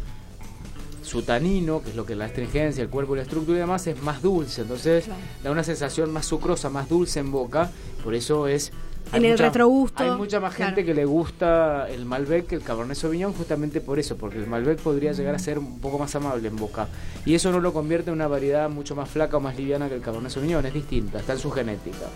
[1.02, 3.86] su tanino, que es lo que la astringencia, el cuerpo y la estructura y demás,
[3.88, 4.62] es más dulce.
[4.62, 5.20] Entonces Claro.
[5.44, 7.72] da una sensación más sucrosa, más dulce en boca.
[8.04, 8.72] Por eso es...
[9.14, 10.86] En el retrogusto, Hay mucha más gente claro.
[10.86, 14.80] que le gusta el Malbec que el Cabernet Sauvignon justamente por eso, porque el Malbec
[14.80, 16.88] podría llegar a ser un poco más amable en boca.
[17.26, 19.96] Y eso no lo convierte en una variedad mucho más flaca o más liviana que
[19.96, 22.08] el Cabernet Sauvignon, es distinta, está en su genética.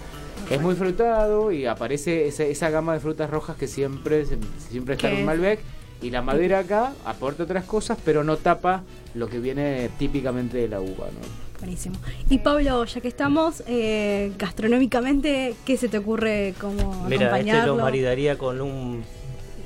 [0.49, 4.25] Es muy frutado y aparece esa, esa gama de frutas rojas que siempre,
[4.69, 5.59] siempre está en un Malbec.
[6.01, 8.83] Y la madera acá aporta otras cosas, pero no tapa
[9.15, 11.07] lo que viene típicamente de la uva.
[11.07, 11.44] ¿no?
[11.65, 11.95] Buenísimo.
[12.29, 17.75] Y Pablo, ya que estamos, eh, gastronómicamente, ¿qué se te ocurre como Mira, este acompañarlo?
[17.75, 19.03] lo maridaría con un,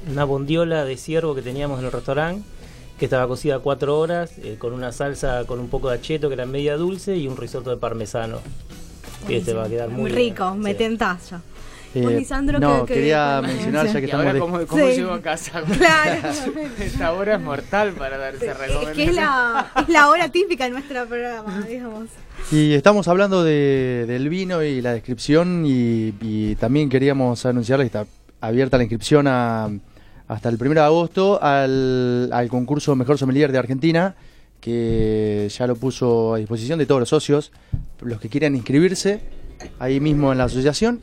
[0.09, 2.41] una bondiola de ciervo que teníamos en el restaurante,
[2.97, 6.35] que estaba cocida cuatro horas, eh, con una salsa con un poco de acheto que
[6.35, 8.37] era media dulce y un risotto de parmesano.
[9.27, 10.29] Que este va a quedar muy, Muy bien.
[10.29, 10.77] rico, me Sí.
[10.77, 11.41] tentás ya.
[11.95, 14.67] Eh, Lisandro, no, ¿qué- qué- quería qué- mencionar ya que Y estamos ahora, de- ¿cómo,
[14.67, 14.95] cómo Sí.
[14.95, 15.61] llego a casa?
[15.77, 16.29] Claro.
[16.79, 18.93] Esta hora es mortal para darse Es recomendación.
[18.95, 22.05] que es la, es la hora típica de nuestro programa, digamos.
[22.51, 27.97] Y estamos hablando de- del vino y la descripción y, y también queríamos anunciarles que
[27.97, 29.69] está abierta la inscripción a-
[30.27, 34.15] hasta el 1 de agosto al, al concurso Mejor Sommelier de Argentina,
[34.61, 37.51] que ya lo puso a disposición de todos los socios,
[38.01, 39.21] los que quieran inscribirse
[39.79, 40.99] ahí mismo en la asociación.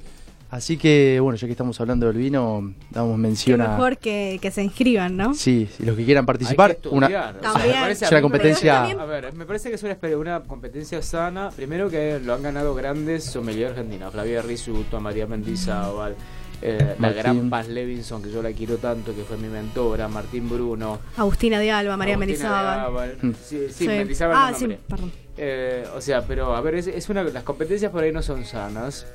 [0.57, 3.69] Así que, bueno, ya que estamos hablando del vino, damos Qué mención a...
[3.69, 5.35] mejor que, que se inscriban, ¿no?
[5.35, 7.85] Sí, si los que quieran participar, Hay que una, También.
[7.91, 11.51] Es una competencia- A ver, me parece que es una, competencia sana.
[11.55, 14.11] Primero que lo han ganado grandes sommelier argentinos.
[14.13, 16.17] Flavia Risuto, María Mendizábal,
[16.63, 20.49] eh, la gran Paz Levinson, que yo la quiero tanto, que fue mi mentora, Martín
[20.49, 21.01] Bruno.
[21.19, 23.19] Agustina de Alba, María Mendizábal.
[23.21, 23.31] Mm.
[23.45, 23.89] Sí, sí, Sí.
[23.89, 25.13] Mendizábal Ah, no sí, perdón.
[25.37, 28.47] Eh, o sea, pero a ver, es, es una, las competencias por ahí no son
[28.47, 29.07] sanas.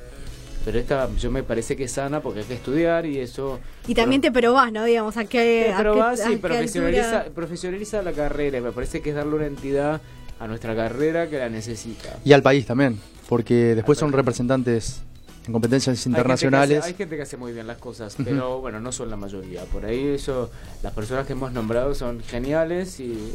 [0.64, 3.58] Pero esta yo me parece que es sana porque hay que estudiar y eso...
[3.86, 4.84] Y también te probás, ¿no?
[4.84, 5.64] Digamos, a qué...
[5.68, 8.58] Te a probás qué- y profesionaliza, altura- profesionaliza la carrera.
[8.58, 10.00] y Me parece que es darle una entidad
[10.38, 12.16] a nuestra carrera que la necesita.
[12.24, 12.98] Y al país también,
[13.28, 15.00] porque después son representantes
[15.46, 16.78] en competencias Hay gente que internacionales.
[16.78, 19.62] hace- Hay gente que hace muy bien las cosas, pero bueno, no son la mayoría.
[19.64, 20.50] Por ahí eso,
[20.82, 23.32] las personas que hemos nombrado son geniales y,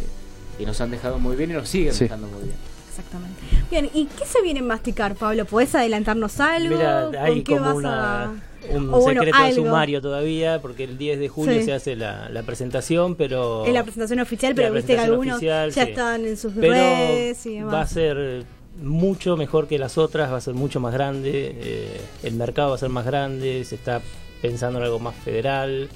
[0.59, 2.05] y nos han dejado muy bien y nos siguen Sí.
[2.05, 2.55] dejando muy bien.
[2.97, 3.41] Exactamente.
[3.69, 5.45] Bien, ¿y qué se viene a masticar, Pablo?
[5.45, 6.75] ¿Podés adelantarnos algo?
[6.75, 8.31] Mira, ¿Con hay qué como vas una, a-
[8.71, 11.63] un o bueno, secreto de sumario todavía, porque el 10 de julio Sí.
[11.65, 13.65] se hace la, la presentación, pero...
[13.65, 15.89] Es la presentación oficial, pero viste que algunos oficial, ya sí.
[15.91, 17.73] están en sus pero redes y demás.
[17.73, 18.43] va a ser
[18.81, 22.75] mucho mejor que las otras, va a ser mucho más grande, eh, el mercado va
[22.75, 24.01] a ser más grande, se está
[24.41, 25.89] pensando en algo más federal.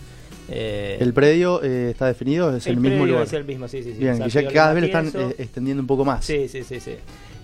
[0.54, 3.28] Eh, El predio eh, está definido, es el, mismo predio lugar.
[3.28, 4.00] es el mismo, sí, sí, sí.
[4.00, 6.26] Bien, que ya cada vez lo están eh, extendiendo un poco más.
[6.26, 6.96] Sí, sí, sí, sí.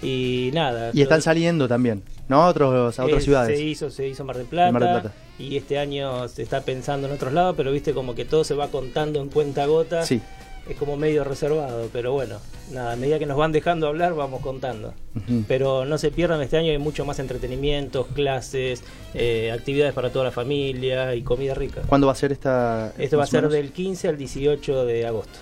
[0.02, 0.92] Y nada.
[0.94, 2.44] Y están saliendo también, ¿no?
[2.44, 3.58] A, otros, a otras eh, ciudades.
[3.58, 4.72] Se hizo, se hizo Mar del Plata.
[4.74, 5.14] Mar del Plata.
[5.40, 8.56] Y este año se está pensando en otros lados, pero viste como que todo se
[8.56, 10.04] va contando en cuenta gota.
[10.04, 10.22] Sí.
[10.70, 12.38] Es como medio reservado, pero bueno,
[12.72, 14.94] nada, a medida que nos van dejando hablar, vamos contando.
[15.48, 20.26] Pero no se pierdan, este año hay mucho más entretenimientos, clases, eh, actividades para toda
[20.26, 21.82] la familia y comida rica.
[21.88, 22.94] ¿Cuándo va a ser esta?
[22.98, 25.40] Esto va a ser del 15 al 18 de agosto.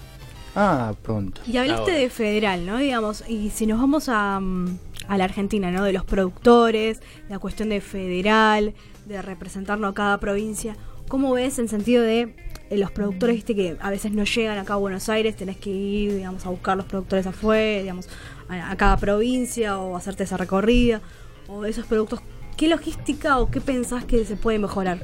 [0.55, 1.41] Ah, pronto.
[1.45, 2.01] Y hablaste Ahora.
[2.03, 2.77] de federal, ¿no?
[2.77, 5.83] Digamos, y si nos vamos a, mm, a la Argentina, ¿no?
[5.83, 8.73] De los productores, la cuestión de federal,
[9.05, 10.77] de representarnos a cada provincia.
[11.07, 12.33] ¿Cómo ves en sentido de
[12.69, 15.69] eh, los productores, viste, que a veces no llegan acá a Buenos Aires, tenés que
[15.69, 18.10] ir, digamos, a buscar los productores afuera, digamos,
[18.49, 21.01] a, a cada provincia o hacerte esa recorrida,
[21.47, 22.21] o esos productos.
[22.58, 24.99] ¿Qué logística o qué pensás que se puede mejorar?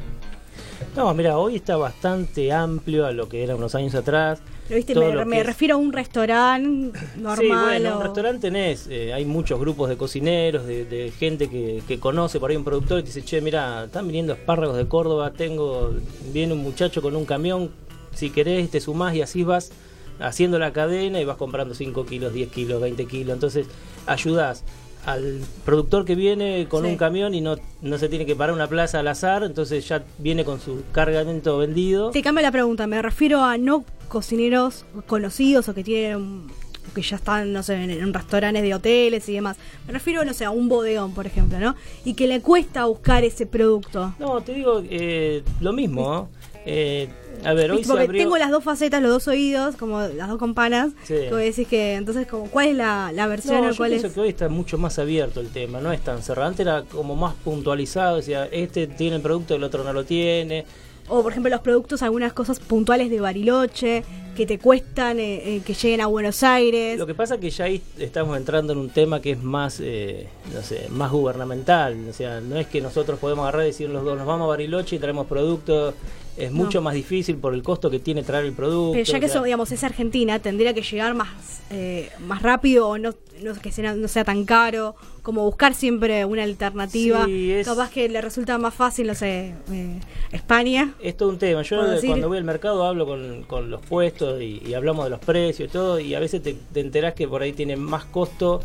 [0.95, 4.41] No, mira, hoy está bastante amplio a lo que era unos años atrás.
[4.71, 4.77] Pero,
[5.10, 7.38] viste, me, refiero a un restaurante normal.
[7.39, 11.49] Sí, bueno, o- un restaurante tenés, eh, hay muchos grupos de cocineros, de, de gente
[11.49, 14.77] que, que conoce, por ahí un productor y te dice, che, mira, están viniendo espárragos
[14.77, 15.93] de Córdoba, tengo,
[16.31, 17.69] viene un muchacho con un camión,
[18.15, 19.71] si querés te sumás y así vas
[20.19, 23.67] haciendo la cadena y vas comprando 5 kilos, 10 kilos, 20 kilos, entonces
[24.05, 24.63] ayudás
[25.05, 26.89] al productor que viene con Sí.
[26.91, 30.03] un camión y no, no se tiene que parar una plaza al azar, entonces ya
[30.19, 32.12] viene con su cargamento vendido.
[32.12, 37.02] Te cambio la pregunta, me refiero a no cocineros conocidos o que tienen o que
[37.02, 39.56] ya están, no sé, en, restaurantes de hoteles y demás.
[39.88, 41.76] Me refiero, no sé, a un bodegón, por ejemplo, ¿no?
[42.04, 44.13] Y que le cuesta buscar ese producto.
[44.19, 46.30] No, te digo eh, lo mismo.
[46.65, 47.10] Eh,
[47.45, 48.24] a ver, hoy se Porque abrió...
[48.24, 50.91] tengo las dos facetas, los dos oídos, como las dos campanas.
[51.04, 51.13] Sí.
[51.30, 54.08] Que decís que, entonces, como, ¿cuál es la, la versión No, o yo cuál pienso
[54.08, 54.13] es?
[54.13, 56.50] que hoy está mucho más abierto el tema, no es tan cerrado.
[56.50, 60.65] Antes era como más puntualizado, decía, este tiene el producto, el otro no lo tiene.
[61.13, 65.62] O, por ejemplo, los productos, algunas cosas puntuales de Bariloche, que te cuestan eh, eh,
[65.65, 66.97] que lleguen a Buenos Aires.
[66.97, 69.81] Lo que pasa es que ya ahí estamos entrando en un tema que es más,
[69.81, 71.97] eh, no sé, más gubernamental.
[72.09, 74.47] O sea, no es que nosotros podemos agarrar y decir los dos, nos vamos a
[74.47, 75.95] Bariloche y traemos productos.
[76.38, 76.84] Es mucho No.
[76.86, 78.94] más difícil por el costo que tiene traer el producto.
[78.94, 81.29] Pero ya que o sea, eso, digamos, es Argentina, tendría que llegar más
[81.73, 86.25] eh, más rápido o no, no que sea, no sea tan caro, como buscar siempre
[86.25, 87.25] una alternativa.
[87.25, 90.00] Sí, es- Capaz que le resulta más fácil, no sé, eh,
[90.32, 90.94] España.
[91.02, 91.62] Es todo un tema.
[91.63, 95.12] Yo decir- cuando voy al mercado hablo con, con los puestos y, y hablamos de
[95.12, 98.06] los precios y todo, y a veces te, te enterás que por ahí tienen más
[98.06, 98.62] costo,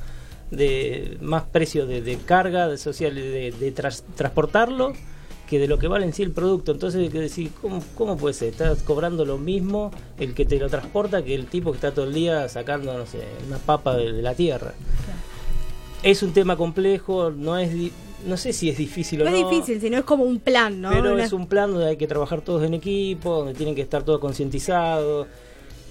[0.51, 4.93] de más precio de, de carga, de social, de, de tras- transportarlo,
[5.47, 6.73] que de lo que vale en sí el producto.
[6.73, 8.49] Entonces hay que decir, ¿cómo, ¿cómo puede ser?
[8.49, 12.07] Estás cobrando lo mismo el que te lo transporta que el tipo que está todo
[12.07, 14.75] el día sacando, no sé, una papa de, de la tierra.
[16.03, 17.71] Es un tema complejo, no es...
[18.27, 19.51] No sé si es difícil No o es no.
[19.51, 20.91] difícil, sino es como un plan, ¿no?
[20.91, 23.83] Pero Una- es un plan donde hay que trabajar todos en equipo, donde tienen que
[23.83, 25.29] estar todos concientizados.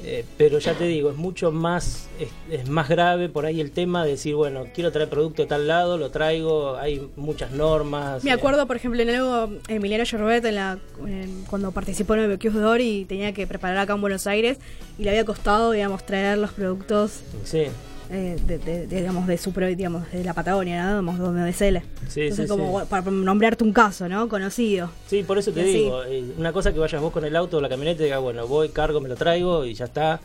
[0.04, 3.72] Eh, pero ya te digo, es mucho más es, es más grave por ahí el
[3.72, 8.24] tema de decir, bueno, quiero traer producto de tal lado, lo traigo, hay muchas normas.
[8.24, 10.78] Me eh, acuerdo, por ejemplo, en algo, Emiliano Gerbet, en la,
[11.08, 14.58] en- cuando participó en el BQ d'Or y tenía que preparar acá en Buenos Aires,
[14.98, 17.64] y le había costado, digamos, traer los productos Sí,
[18.12, 20.90] eh, de, de- de, digamos, de su, digamos, de la Patagonia, ¿no?
[21.02, 21.82] Digamos, donde él.
[22.08, 22.86] Sí, Entonces, sí, como sí.
[22.90, 24.28] para nombrarte un caso, ¿no?
[24.30, 24.90] Conocido.
[25.08, 27.58] sí, por eso te Y digo, eh, una cosa que vayas vos con el auto
[27.58, 30.20] o la camioneta y digas, bueno, voy, cargo, me lo traigo y ya está.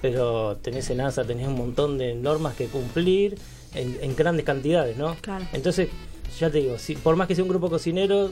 [0.00, 3.36] Pero tenés en ASA, tenés un montón de normas que cumplir
[3.74, 5.16] en, en grandes cantidades, ¿no?
[5.20, 5.44] Claro.
[5.52, 5.88] Entonces,
[6.38, 8.30] ya te digo, si, por más que sea un grupo cocinero,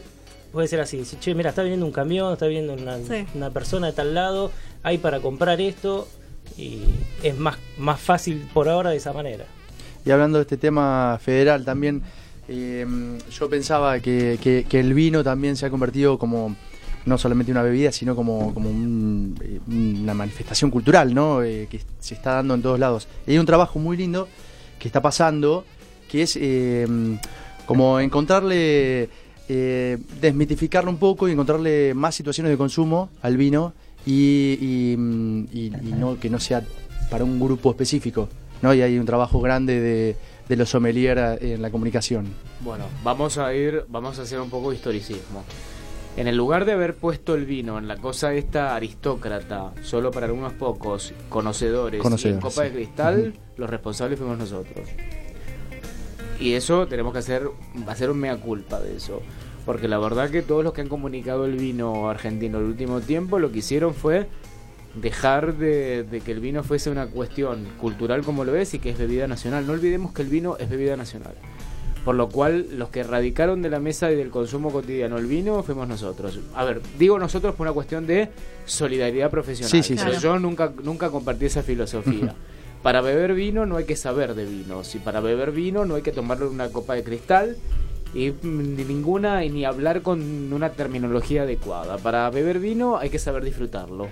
[0.53, 1.05] puede ser así.
[1.05, 3.27] Si, che, mira, está viniendo un camión, está viniendo una, Sí.
[3.35, 4.53] una persona de tal lado,
[4.85, 6.07] hay para comprar esto
[6.57, 6.81] y
[7.23, 9.45] es más, más fácil por ahora de esa manera.
[10.05, 12.03] Y hablando de este tema federal también,
[12.49, 12.87] eh,
[13.31, 16.55] yo pensaba que, que- que el vino también se ha convertido como
[17.05, 21.43] no solamente una bebida, sino como, como un- eh, una manifestación cultural, ¿no?
[21.43, 23.07] Eh, que se está dando en todos lados.
[23.27, 24.29] Y hay un trabajo muy lindo
[24.79, 25.65] que está pasando,
[26.11, 26.87] que es eh,
[27.67, 29.09] como encontrarle
[29.49, 33.73] eh, desmitificarlo un poco y encontrarle más situaciones de consumo al vino
[34.07, 34.93] y, y,
[35.53, 36.63] y- y no que no sea
[37.11, 38.29] para un grupo específico.
[38.63, 38.73] ¿no?
[38.73, 40.17] Y hay un trabajo grande de,
[40.49, 42.27] de los sommeliers en la comunicación.
[42.61, 45.45] Bueno, vamos a ir, vamos a hacer un poco de historicismo.
[46.17, 50.25] En el lugar de haber puesto el vino en la cosa esta aristócrata, solo para
[50.25, 54.89] algunos pocos conocedores, y en copa de cristal, los responsables fuimos nosotros.
[56.41, 57.49] Y eso tenemos que hacer,
[57.87, 59.21] hacer un mea culpa de eso.
[59.67, 63.39] Porque la verdad que todos los que han comunicado el vino argentino el último tiempo
[63.39, 64.29] lo que hicieron fue
[64.95, 68.91] dejar de, de que el vino fuese una cuestión cultural como lo es y que
[68.91, 69.67] es bebida nacional.
[69.67, 71.35] No olvidemos que el vino es bebida nacional.
[72.07, 75.65] Por lo cual, los que erradicaron de la mesa y del consumo cotidiano el vino
[75.65, 76.39] fuimos nosotros.
[76.55, 78.31] A ver, digo nosotros por una cuestión de
[78.65, 79.69] solidaridad profesional.
[79.69, 82.33] Sí, sí, pero yo nunca, nunca compartí esa filosofía.
[82.85, 84.85] Para beber vino no hay que saber de vino.
[84.85, 87.57] Si para beber vino no hay que tomarlo en una copa de cristal
[88.15, 91.99] y ni ninguna y ni hablar con una terminología adecuada.
[91.99, 94.09] Para beber vino hay que saber disfrutarlo.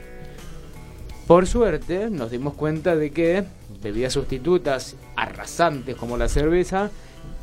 [1.27, 3.45] Por suerte nos dimos cuenta de que
[3.83, 6.91] bebidas sustitutas arrasantes como la cerveza,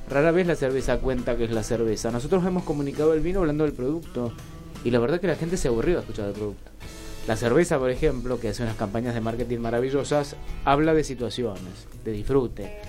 [0.09, 2.11] rara vez la cerveza cuenta que es la cerveza.
[2.11, 4.33] Nosotros hemos comunicado el vino hablando del producto
[4.83, 6.71] y la verdad que la gente se aburrió de escuchar el producto.
[7.27, 10.35] La cerveza, por ejemplo, que hace unas campañas de marketing maravillosas,
[10.65, 12.79] habla de situaciones, de disfrute.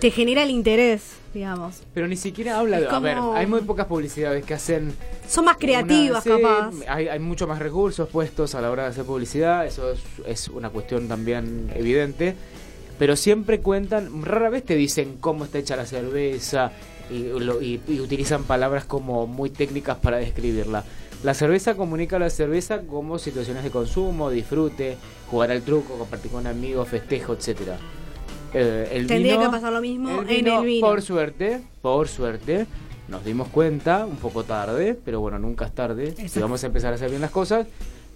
[0.00, 1.02] Te genera el interés,
[1.34, 1.82] digamos.
[1.92, 2.88] Pero ni siquiera habla Es de...
[2.88, 4.94] A ver, hay muy pocas publicidades que hacen
[5.28, 6.70] Son más creativas, una- sí, capaz.
[6.88, 10.48] Hay, hay mucho más recursos puestos a la hora de hacer publicidad, eso es, es
[10.48, 12.34] una cuestión también evidente.
[12.98, 16.72] Pero siempre cuentan, rara vez te dicen cómo está hecha la cerveza
[17.10, 20.84] y, lo- y- y utilizan palabras como muy técnicas para describirla.
[21.22, 24.96] La cerveza comunica la cerveza como situaciones de consumo, disfrute,
[25.30, 27.76] jugar al truco, compartir con amigos, festejo, etcétera.
[28.52, 30.86] Eh, el Tendría vino- que pasar lo mismo el en el vino.
[30.86, 32.66] Por suerte, por suerte,
[33.08, 36.92] nos dimos cuenta, un poco tarde, pero bueno, nunca es tarde, si vamos a empezar
[36.92, 37.66] a hacer bien las cosas,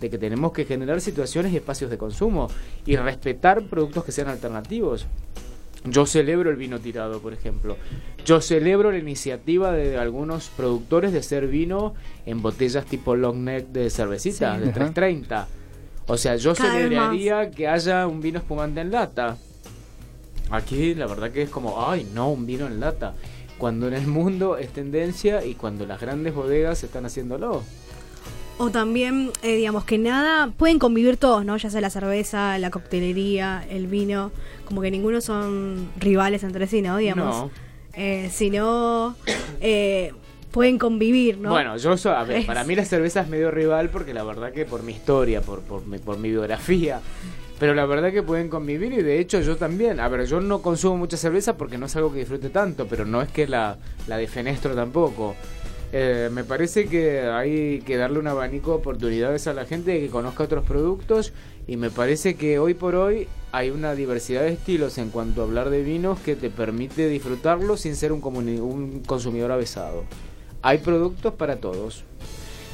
[0.01, 2.49] de que tenemos que generar situaciones y espacios de consumo
[2.85, 5.07] y respetar productos que sean alternativos.
[5.87, 7.76] Yo celebro el vino tirado, por ejemplo.
[8.24, 11.95] Yo celebro la iniciativa de algunos productores de hacer vino
[12.26, 14.61] en botellas tipo long neck de cervecita, Sí.
[14.62, 14.74] de Ajá.
[14.74, 15.47] 330.
[16.07, 19.37] O sea, yo Cada celebraría que haya un vino espumante en lata.
[20.51, 23.14] Aquí la verdad que es como, ay no, un vino en lata.
[23.59, 27.62] Cuando en el mundo es tendencia y cuando las grandes bodegas están haciéndolo.
[28.57, 31.57] O también, eh, digamos, que nada, pueden convivir todos, ¿no?
[31.57, 34.30] Ya sea la cerveza, la coctelería, el vino,
[34.64, 36.97] como que ninguno son rivales entre sí, ¿no?
[36.97, 37.36] Digamos.
[37.36, 37.51] No.
[37.97, 39.16] Eh, sino,
[39.61, 40.12] eh,
[40.51, 41.51] pueden convivir, ¿no?
[41.51, 44.64] Bueno, yo a ver, para mí la cerveza es medio rival porque la verdad que
[44.64, 47.01] por mi historia, por, por, mi, por mi biografía,
[47.65, 49.99] pero la verdad que pueden convivir y de hecho yo también.
[49.99, 53.07] A ver, yo no consumo mucha cerveza porque no es algo que disfrute tanto, pero
[53.07, 55.35] no es que la, la defenestro tampoco.
[55.91, 60.01] Eh, me parece que hay que darle un abanico de oportunidades a la gente de
[60.01, 61.33] que conozca otros productos
[61.67, 65.45] y me parece que hoy por hoy hay una diversidad de estilos en cuanto a
[65.45, 70.05] hablar de vinos que te permite disfrutarlo sin ser un, un consumidor avesado.
[70.61, 72.05] Hay productos para todos.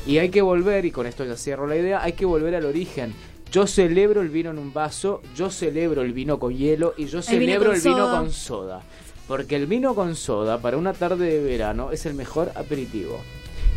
[0.04, 2.64] Y hay que volver, y con esto ya cierro la idea, hay que volver al
[2.64, 3.14] origen.
[3.50, 7.20] Yo celebro el vino en un vaso, yo celebro el vino con hielo y yo
[7.20, 8.18] celebro el vino soda.
[8.18, 8.82] con soda.
[9.26, 13.18] Porque el vino con soda para una tarde de verano es el mejor aperitivo.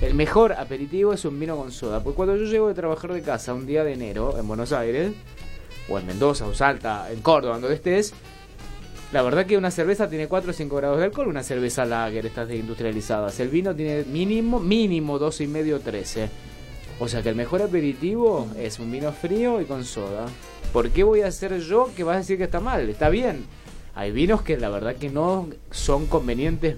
[0.01, 2.03] El mejor aperitivo es un vino con soda.
[2.03, 5.13] Porque cuando yo llego de trabajar de casa un día de enero en Buenos Aires,
[5.89, 8.13] o en Mendoza, o Salta, en Córdoba, donde estés,
[9.11, 12.25] la verdad que una cerveza tiene 4 o 5 grados de alcohol, una cerveza lager,
[12.27, 13.39] estas de industrializadas.
[13.39, 16.52] El vino tiene mínimo, mínimo 12 y medio, 13.
[16.99, 20.25] O sea que el mejor aperitivo es un vino frío y con soda.
[20.71, 22.89] ¿Por qué voy a hacer yo que vas a decir que está mal?
[22.89, 23.45] Está bien.
[23.95, 26.77] Hay vinos que la verdad que no son convenientes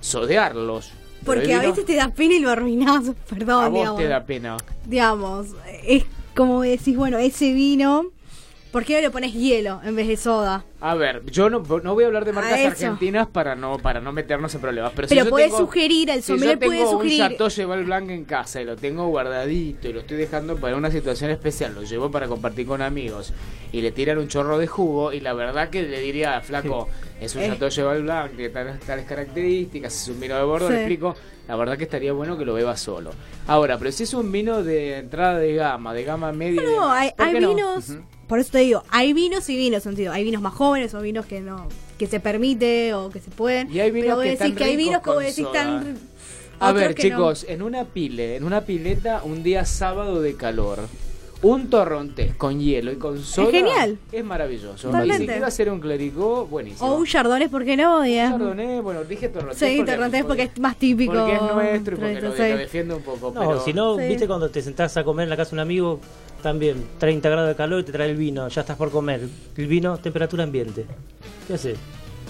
[0.00, 0.92] sodearlos.
[1.24, 4.00] Porque a veces te da pena y lo arruinás, perdón, a vos digamos.
[4.00, 4.56] te da pena.
[4.86, 5.48] Digamos,
[5.84, 6.04] es
[6.36, 8.06] como decís, bueno, ese vino,
[8.74, 10.64] ¿por qué no le pones hielo en vez de soda?
[10.80, 14.10] A ver, yo no, no voy a hablar de marcas argentinas para no para no
[14.12, 14.90] meternos en problemas.
[14.96, 17.22] Pero, si Pero puedes tengo- sugerir, el si sommelier puede tengo sugerir.
[17.22, 20.90] un Chateau Blanc en casa y lo tengo guardadito y lo estoy dejando para una
[20.90, 23.32] situación especial, lo llevo para compartir con amigos
[23.72, 26.88] y le tiran un chorro de jugo y la verdad que le diría, flaco,
[27.20, 27.48] es un Eh.
[27.50, 30.80] Chateau Cheval Blanc de tales, tales características, es un vino de bordo, le Sí.
[30.82, 31.14] explico,
[31.46, 33.12] la verdad que estaría bueno que lo beba solo.
[33.46, 36.60] Ahora, pero si es un vino de entrada de gama, de gama media...
[36.62, 37.48] No, hay, ¿por hay no?
[37.54, 38.02] vinos, Ujú.
[38.26, 40.12] Por eso te digo, hay vinos y vinos, sentido.
[40.12, 41.68] Hay vinos más jóvenes o vinos que no,
[41.98, 43.72] que se permite o que se pueden.
[43.72, 45.98] Y hay vinos pero que están que hay vinos con decís tan.
[46.60, 46.94] A ver, no.
[46.94, 50.80] chicos, en una pile, en una pileta, un día sábado de calor.
[51.44, 53.50] Un torrontés con hielo y con soda.
[53.50, 53.98] genial.
[54.10, 54.88] Es maravilloso.
[54.88, 55.24] Totalmente.
[55.24, 56.90] Y si quiero hacer un clericó, buenísimo.
[56.90, 58.04] O un chardonnay, ¿por qué no?
[58.06, 58.30] Ya.
[58.30, 59.58] Chardonnay, bueno, dije torrontés.
[59.58, 61.12] Sí, torrontés porque es más típico.
[61.12, 62.42] Porque es nuestro y porque lo, Sí.
[62.50, 63.30] lo defiendo un poco.
[63.34, 64.06] No, pero si no, Sí.
[64.08, 66.00] viste cuando te sentás a comer en la casa de un amigo,
[66.42, 69.20] también 30 grados de calor y te trae el vino, ya estás por comer.
[69.56, 70.86] El vino, temperatura ambiente.
[71.46, 71.78] ¿Qué haces?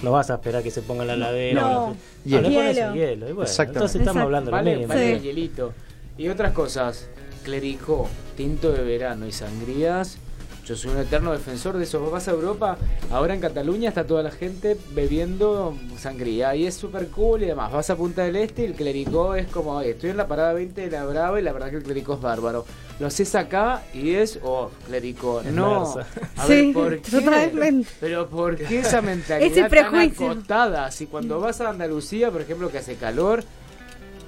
[0.03, 1.61] No vas a esperar que se ponga en la heladera.
[1.63, 1.87] No.
[1.89, 1.99] no sé.
[2.29, 2.43] Hielo.
[2.43, 2.89] No, le pones Hielo.
[2.89, 3.29] el hielo.
[3.29, 4.21] Y bueno, entonces estamos Exacto.
[4.21, 4.89] hablando de lo Vale, mismo.
[4.95, 5.25] vale Sí.
[5.25, 5.73] hielito.
[6.19, 7.09] Y otras cosas,
[7.45, 10.19] clericó, tinto de verano y sangrías.
[10.65, 12.01] Yo soy un eterno defensor de eso.
[12.01, 12.79] Vos vas a Europa,
[13.11, 17.71] ahora en Cataluña está toda la gente bebiendo sangría y es súper cool y demás.
[17.71, 20.55] Vas a Punta del Este y el clericó es como, "Oye, estoy en la parada
[20.55, 22.65] 20 de la Brava y la verdad que el clericó es bárbaro.
[22.99, 25.43] Lo haces acá y es, oh, clericó.
[25.53, 25.97] No,
[26.39, 27.11] a Sí, ver, ¿por qué?
[27.11, 27.91] totalmente.
[28.01, 30.91] Pero ¿por qué esa mentalidad tan acotada?
[30.91, 33.45] Si cuando vas a Andalucía, por ejemplo, que hace calor,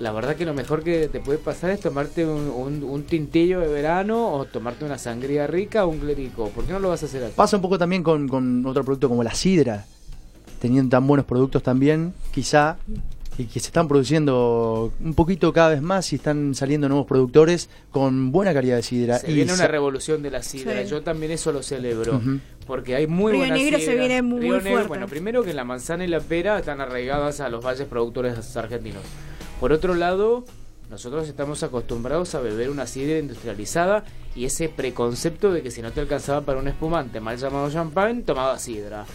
[0.00, 3.60] la verdad que lo mejor que te puede pasar es tomarte un, un- un tintillo
[3.60, 6.48] de verano o tomarte una sangría rica o un clerico.
[6.50, 7.32] ¿Por qué no lo vas a hacer aquí?
[7.36, 9.86] Pasa un poco también con, con otro producto como la sidra,
[10.60, 12.76] teniendo tan buenos productos también, quizá,
[13.38, 17.68] y que se están produciendo un poquito cada vez más y están saliendo nuevos productores
[17.90, 19.18] con buena calidad de sidra.
[19.18, 20.82] Se y viene una revolución de la sidra.
[20.82, 20.88] Sí.
[20.88, 22.20] Yo también eso lo celebro.
[22.66, 24.88] Porque hay muy Río buena Negro se viene muy Río Negro, fuerte.
[24.88, 29.02] Bueno, primero que la manzana y la pera están arraigadas a los valles productores argentinos.
[29.60, 30.44] Por otro lado,
[30.90, 34.04] nosotros estamos acostumbrados a beber una sidra industrializada
[34.34, 38.22] y ese preconcepto de que si no te alcanzaba para un espumante mal llamado champán,
[38.22, 39.06] tomaba sidra.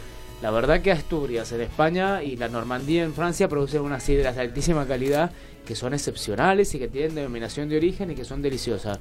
[0.42, 4.42] La verdad que Asturias en España y la Normandía en Francia producen unas sidras de
[4.42, 5.32] altísima calidad
[5.66, 9.00] que son excepcionales y que tienen denominación de origen y que son deliciosas.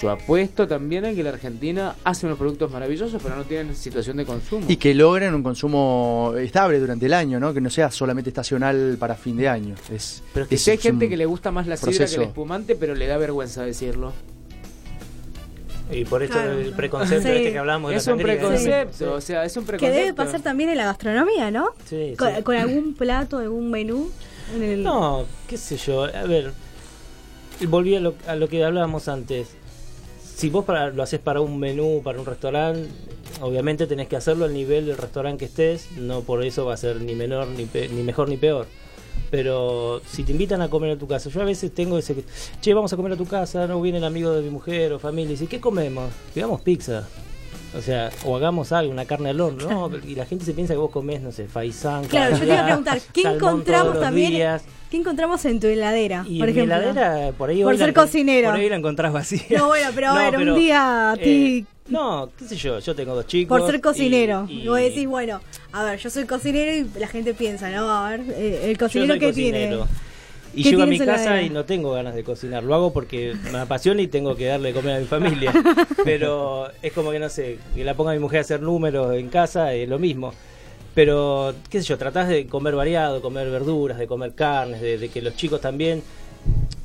[0.00, 4.16] Yo apuesto también a que la Argentina hace unos productos maravillosos, pero no tienen situación
[4.16, 4.64] de consumo.
[4.66, 7.52] Y que logren un consumo estable durante el año, ¿no?
[7.52, 9.74] Que no sea solamente estacional para fin de año.
[9.92, 12.06] Es, Pero es que es- si hay es gente que le gusta más la sidra
[12.06, 14.12] que el espumante, pero le da vergüenza decirlo.
[15.92, 16.52] Y por eso Claro.
[16.52, 17.34] el preconcepto Sí.
[17.34, 18.38] este que hablamos de Es la un sangría.
[18.38, 19.04] preconcepto, Sí.
[19.04, 19.98] o sea, es un Que preconcepto.
[20.00, 21.70] debe pasar también en la gastronomía, ¿no?
[21.88, 22.42] Sí, Con, sí.
[22.42, 24.08] con algún plato, algún menú.
[24.54, 24.82] En el...
[24.84, 26.04] No, qué sé yo.
[26.04, 26.52] A ver,
[27.68, 29.48] volví a lo, a lo que hablábamos antes.
[30.40, 32.88] Si vos para, lo haces para un menú, para un restaurante,
[33.42, 35.90] obviamente tenés que hacerlo al nivel del restaurante que estés.
[35.98, 38.66] No por eso va a ser ni menor, ni, pe- ni mejor, ni peor.
[39.30, 42.24] Pero si te invitan a comer a tu casa, yo a veces tengo ese
[42.62, 45.28] che, vamos a comer a tu casa, no vienen amigos de mi mujer o familia,
[45.28, 46.10] y dice, ¿qué comemos?
[46.32, 47.06] Pidamos pizza.
[47.76, 49.96] O sea, o hagamos algo, una carne al horno, ¿no?
[50.06, 52.60] Y la gente se piensa que vos comés, no sé, faisán, Claro, yo te iba
[52.62, 54.32] a preguntar, ¿qué encontramos también?
[54.32, 54.62] días.
[54.90, 56.76] ¿Qué encontramos en tu heladera, Y por en mi ejemplo?
[56.90, 58.50] heladera, por ahí Por hoy la ser cocinero.
[58.50, 59.40] Por ahí la encontrás vacía.
[59.56, 62.94] No, bueno, pero a ver, un día a ti- eh, no, qué sé yo, yo
[62.96, 63.60] tengo dos chicos.
[63.60, 64.46] Por ser cocinero.
[64.48, 65.40] y- Y, vos decís, bueno,
[65.70, 67.88] a ver, yo soy cocinero y la gente piensa, ¿no?
[67.88, 69.86] A ver, eh, el cocinero que cocinero.
[69.86, 70.09] tiene.
[70.54, 72.64] Y ¿Qué llego a mi casa y no tengo ganas de cocinar.
[72.64, 75.52] Lo hago porque me apasiona y tengo que darle de comer a mi familia.
[76.04, 79.14] Pero es como que no sé, que la ponga a mi mujer a hacer números
[79.14, 80.32] en casa, es lo mismo.
[80.94, 85.08] Pero, qué sé yo, tratás de comer variado, comer verduras, de comer carnes, de, de
[85.08, 86.02] que los chicos también.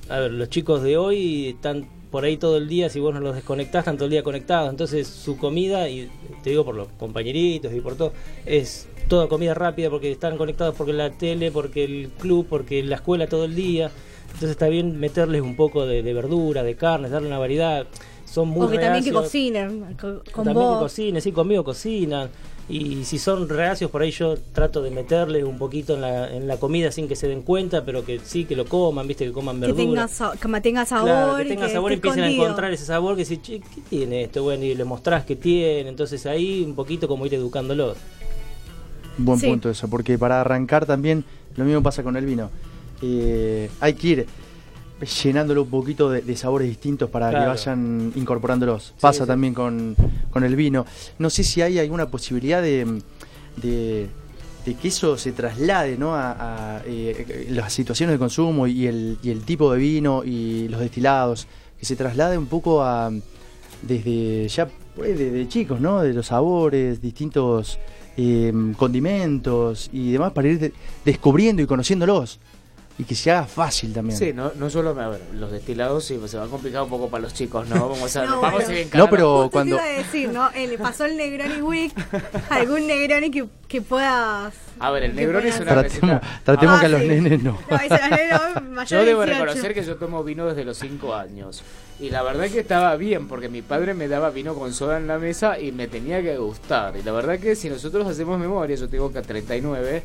[0.09, 3.20] A ver, los chicos de hoy están por ahí todo el día, si vos no
[3.20, 4.70] los desconectás, están todo el día conectados.
[4.70, 6.09] Entonces, su comida, y
[6.43, 8.13] te digo por los compañeritos y por todo,
[8.45, 12.95] es toda comida rápida porque están conectados porque la tele, porque el club, porque la
[12.95, 13.91] escuela todo el día.
[14.26, 17.88] Entonces, está bien meterles un poco de, de verdura, de carnes, darle una variedad.
[18.26, 19.24] Son muy O que también que reacios.
[19.24, 20.80] cocinen co- con También que vos.
[20.80, 22.30] cocinen, sí, conmigo cocinan.
[22.68, 26.47] Y si son reacios, por ahí yo trato de meterles un poquito en la, en
[26.47, 29.32] la comida sin que se den cuenta, pero que sí, que lo coman, viste, que
[29.32, 29.84] coman que verdura.
[29.86, 31.06] tenga, sa- que mantenga sabor.
[31.12, 34.24] Claro, que tenga que sabor empiecen a encontrar ese sabor que si, che, ¿qué tiene
[34.24, 34.41] esto?
[34.43, 37.95] Bueno, y le mostrás que tiene, entonces ahí un poquito como ir educándolos.
[39.18, 39.47] Buen Sí.
[39.47, 41.24] punto eso, porque para arrancar también
[41.55, 42.49] lo mismo pasa con el vino.
[43.01, 44.26] Eh, hay que ir
[45.24, 48.93] llenándolo un poquito de, de sabores distintos para que vayan incorporándolos.
[48.99, 49.28] Pasa sí.
[49.28, 49.95] también con,
[50.32, 50.86] con el vino.
[51.20, 53.01] No sé si hay alguna posibilidad de,
[53.61, 54.07] de,
[54.66, 56.16] de que eso se traslade ¿no?
[56.16, 60.68] a, a, eh, las situaciones de consumo y el, y el tipo de vino y
[60.70, 61.47] los destilados,
[61.78, 63.11] que se traslade un poco a
[63.82, 66.01] desde ya pues, desde chicos, ¿no?
[66.01, 67.78] De los sabores, distintos
[68.18, 72.39] eh, condimentos y demás para ir de- descubriendo y conociéndolos
[72.98, 74.18] y que se haga fácil también.
[74.18, 77.10] Sí, no, no solo, a ver, los destilados sí, se va a complicar un poco
[77.10, 77.89] para los chicos, ¿no?
[77.89, 78.70] Vamos a, No, vamos bueno.
[78.78, 80.50] a ir No, pero Justo cuando te iba a decir, ¿no?
[80.52, 81.93] Eh, le pasó el Negroni Week.
[82.50, 84.54] Algún Negroni que, que puedas.
[84.80, 87.08] A ver, el Negroni es una tratemos, tratemos Ah, que a los sí.
[87.08, 87.58] nenes no.
[88.88, 89.26] Yo de debo 18.
[89.26, 91.64] reconocer que yo tomo vino desde los 5 años.
[92.00, 95.08] Y la verdad que estaba bien, porque mi padre me daba vino con soda en
[95.08, 96.96] la mesa y me tenía que gustar.
[96.98, 100.04] Y la verdad que si nosotros hacemos memoria, yo tengo que 39,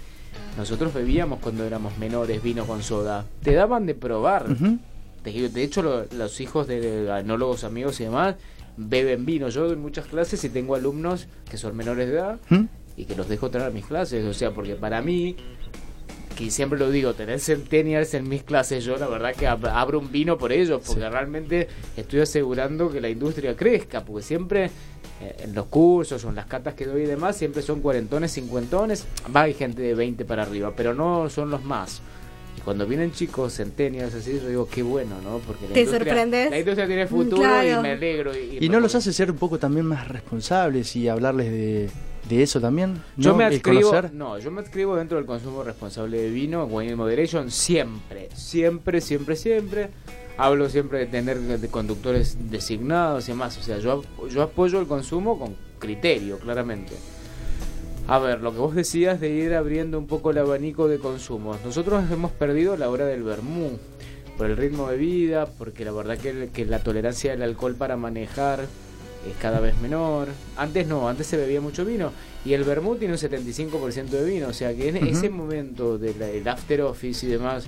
[0.57, 3.25] nosotros bebíamos cuando éramos menores vino con soda.
[3.43, 4.51] Te daban de probar.
[4.51, 4.79] Ujú.
[5.25, 8.37] De de hecho, lo- los hijos de enólogos amigos y demás
[8.77, 9.49] beben vino.
[9.49, 12.65] Yo doy muchas clases y tengo alumnos que son menores de edad ¿Mm?
[12.97, 14.25] y que los dejo tener mis clases.
[14.25, 15.37] O sea, porque para mí,
[16.37, 19.99] que siempre lo digo, tener centennials en mis clases, yo la verdad que ab- abro
[19.99, 21.69] un vino por ellos, porque realmente
[21.99, 24.71] estoy asegurando que la industria crezca, porque siempre
[25.21, 29.07] en los cursos o en las catas que doy y demás, siempre son cuarentones, cincuentones,
[29.35, 32.01] va, hay gente de 20 para arriba, pero no son los más.
[32.57, 35.39] Y cuando vienen chicos centennials así, yo digo, qué bueno, ¿no?
[35.39, 36.51] Porque la Te industria- sorprendes.
[36.51, 37.81] La industria tiene futuro claro.
[37.81, 38.33] y me alegro.
[38.37, 41.91] Y, ¿Y no los hace ser un poco también más responsables y hablarles de,
[42.29, 43.01] de eso también?
[43.17, 43.37] Yo ¿No?
[43.37, 47.51] me El adscribo, no, yo me adscribo dentro del consumo responsable de vino, wine moderation,
[47.51, 49.91] siempre, siempre, siempre, siempre.
[50.41, 53.59] Hablo siempre de tener de conductores designados y demás.
[53.59, 56.95] O sea, yo, yo apoyo el consumo con criterio, claramente.
[58.09, 61.59] A ver, lo que vos decías de ir abriendo un poco el abanico de consumos.
[61.63, 63.79] Nosotros hemos perdido la hora del vermú
[64.39, 67.99] por el ritmo de vida, porque la verdad que, que la tolerancia del alcohol para
[67.99, 70.29] manejar es cada vez menor.
[70.57, 72.13] Antes no, antes se bebía mucho vino
[72.47, 76.49] y el vermú tiene un 75% de vino, o sea que en ese momento del
[76.49, 77.67] after office y demás,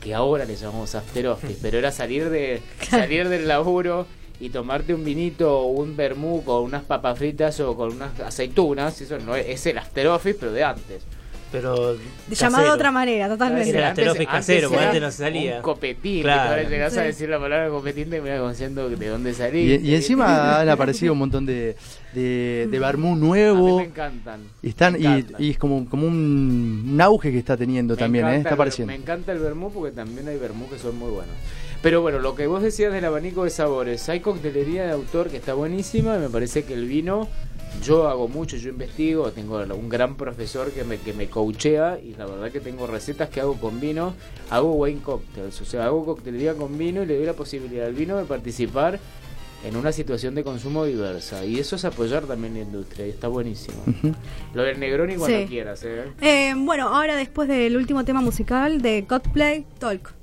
[0.00, 4.06] que ahora le llamamos after office, pero era salir de salir del laburo
[4.40, 9.00] y tomarte un vinito o un vermú con unas papas fritas o con unas aceitunas,
[9.00, 11.02] eso no es, es el after office pero de antes.
[11.50, 11.96] Pero.
[12.30, 13.70] Llamado de otra manera, totalmente.
[13.70, 15.56] Era el after office casero, porque era antes no se salía.
[15.56, 16.42] Un copetín, Claro.
[16.42, 17.06] que ahora llegás a Sí.
[17.06, 19.74] decir la palabra copetín te miras como diciendo de dónde Y, salí.
[19.82, 20.26] y encima
[20.60, 21.74] han aparecido un montón de,
[22.14, 23.78] de, de vermú A mí nuevo.
[23.78, 24.40] me encantan.
[24.62, 25.42] Y, están, me y, encantan.
[25.42, 28.36] y es como, como un, un auge que está teniendo Me también, ¿eh?
[28.36, 28.92] está el apareciendo.
[28.92, 31.34] Me encanta el vermú porque también hay vermú que son muy buenos.
[31.82, 35.36] Pero bueno, lo que vos decías del abanico de sabores, hay coctelería de autor que
[35.36, 37.28] está buenísima y me parece que el vino,
[37.84, 42.14] yo hago mucho, yo investigo, tengo un gran profesor que me, que me coachea y
[42.16, 44.14] la verdad que tengo recetas que hago con vino,
[44.50, 47.94] hago wine cocktails, o sea, hago coctelería con vino y le doy la posibilidad al
[47.94, 48.98] vino de participar
[49.64, 53.28] en una situación de consumo diversa y eso es apoyar también la industria y está
[53.28, 53.76] buenísimo.
[54.54, 55.46] Lo del Negroni cuando Sí.
[55.46, 56.04] quieras, ¿eh?
[56.20, 60.14] Eh, bueno, ahora después del último tema musical de Godplay, Talk.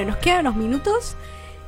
[0.00, 1.16] Bueno, nos quedan unos minutos.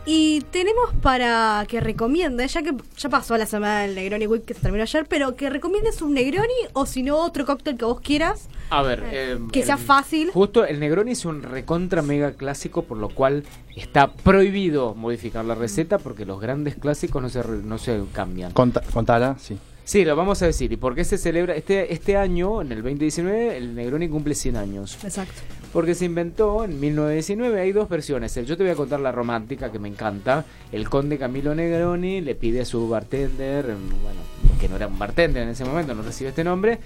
[0.05, 4.53] Y tenemos para que recomiende, ya que ya pasó la semana del Negroni Week que
[4.55, 8.01] se terminó ayer, pero que recomiendes un Negroni o si no otro cóctel que vos
[8.01, 8.49] quieras.
[8.70, 10.30] A ver, eh, Que sea el- fácil.
[10.33, 13.45] Justo el Negroni es un recontra mega clásico, por lo cual
[13.76, 18.51] está prohibido modificar la receta porque los grandes clásicos no se, no se cambian.
[18.53, 19.57] Conta- contala, sí.
[19.85, 20.72] Sí, lo vamos a decir.
[20.72, 21.55] ¿Y por qué se celebra?
[21.55, 24.99] Este, este año, en el 2019, el Negroni cumple 100 años.
[25.03, 25.43] Exacto.
[25.72, 28.35] Porque se inventó en 1919, hay dos versiones.
[28.35, 30.45] Yo te voy a contar la romántica que me encanta.
[30.70, 34.20] El conde Camilo Negroni le pide a su bartender, bueno,
[34.61, 36.78] que no era un bartender en ese momento, no recibe este nombre,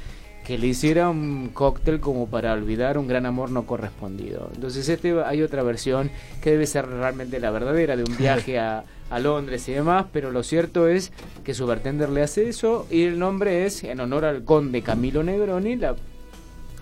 [0.47, 4.49] que le hiciera un cóctel como para olvidar un gran amor no correspondido.
[4.55, 6.09] Entonces este hay otra versión
[6.41, 10.31] que debe ser realmente la verdadera de un viaje a, a Londres y demás, pero
[10.31, 11.11] lo cierto es
[11.43, 15.25] que su bartender le hace eso y el nombre es en honor al conde Camilo
[15.25, 15.97] Negroni, la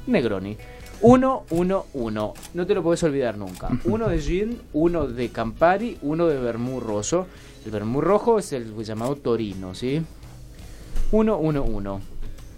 [0.06, 0.58] Negroni.
[1.00, 2.34] 1, 1, 1.
[2.52, 3.70] No te lo puedes olvidar nunca.
[3.84, 7.26] Uno de gin, uno de Campari, uno de vermú roso.
[7.64, 10.02] El vermú rojo es el llamado Torino, ¿sí?
[11.12, 12.00] 1, 1, 1.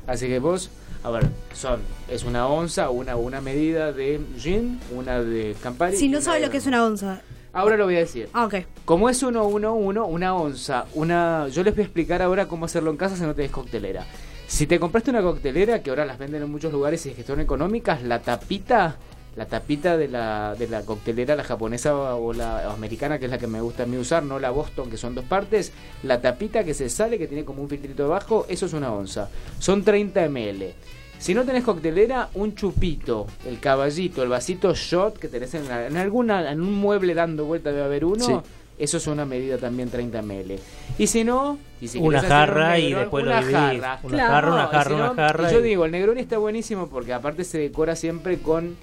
[0.09, 0.70] Así que vos,
[1.07, 1.78] a ver, son,
[2.11, 5.96] es una onza, una, una medida de gin, una de Campari.
[5.96, 7.20] Si no sabes lo que es una onza.
[7.52, 8.28] Ahora lo voy a decir.
[8.32, 8.54] Ah, ok.
[8.84, 11.46] Como es 1, 1, 1, una onza, una...
[11.46, 14.04] Yo les voy a explicar ahora cómo hacerlo en casa si no tenés coctelera.
[14.48, 17.22] Si te compraste una coctelera, que ahora las venden en muchos lugares y es que
[17.22, 18.96] son económicas, la tapita,
[19.36, 23.38] la tapita de la, de la coctelera, la japonesa o la americana, que es la
[23.38, 26.64] que me gusta a mí usar, no la Boston, que son dos partes, la tapita
[26.64, 29.28] que se sale, que tiene como un filtrito abajo, eso es una onza.
[29.61, 30.74] Son 30 ml.
[31.18, 35.86] Si no tenés coctelera, un chupito, el caballito, el vasito shot que tenés en, la-
[35.86, 38.24] en alguna, en un mueble dando vuelta debe haber uno.
[38.24, 38.34] Sí.
[38.78, 40.58] Eso es una medida también 30 ml.
[40.98, 43.56] Y si no, y si Una un jarra y después lo una dividís.
[43.80, 44.00] jarra.
[44.02, 44.30] Una Claro.
[44.34, 45.50] jarra, una jarra, si una jarra.
[45.50, 48.76] y yo y- digo, el Negroni está buenísimo porque aparte se decora siempre con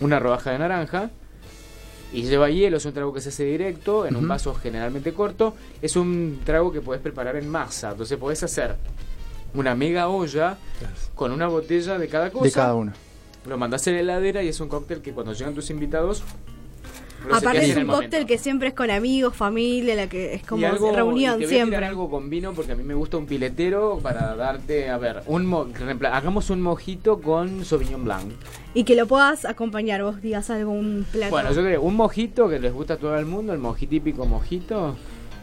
[0.00, 1.10] una rodaja de naranja.
[2.10, 5.54] Y lleva hielo, es un trago que se hace directo, en un vaso generalmente corto.
[5.82, 7.90] Es un trago que podés preparar en masa.
[7.90, 8.76] Entonces podés hacer
[9.54, 10.56] una mega olla
[11.14, 12.44] con una botella de cada cosa.
[12.44, 12.92] De cada uno.
[13.46, 16.22] Lo mandás en la heladera y es un cóctel que cuando llegan tus invitados.
[17.32, 18.26] Aparte es un cóctel momento.
[18.28, 21.46] que siempre es con amigos, familia, la que es como Y algo- reunión y te
[21.46, 21.86] voy a tirar siempre.
[21.86, 25.44] algo con vino porque a mí me gusta un piletero para darte, a ver, un
[25.44, 25.66] mo-
[26.12, 28.30] hagamos un mojito con Sauvignon Blanc.
[28.72, 31.30] Y que lo puedas acompañar, vos digas algún plato.
[31.32, 34.24] Bueno, yo digo, un mojito que les gusta a todo el mundo, el moji típico
[34.24, 34.94] mojito,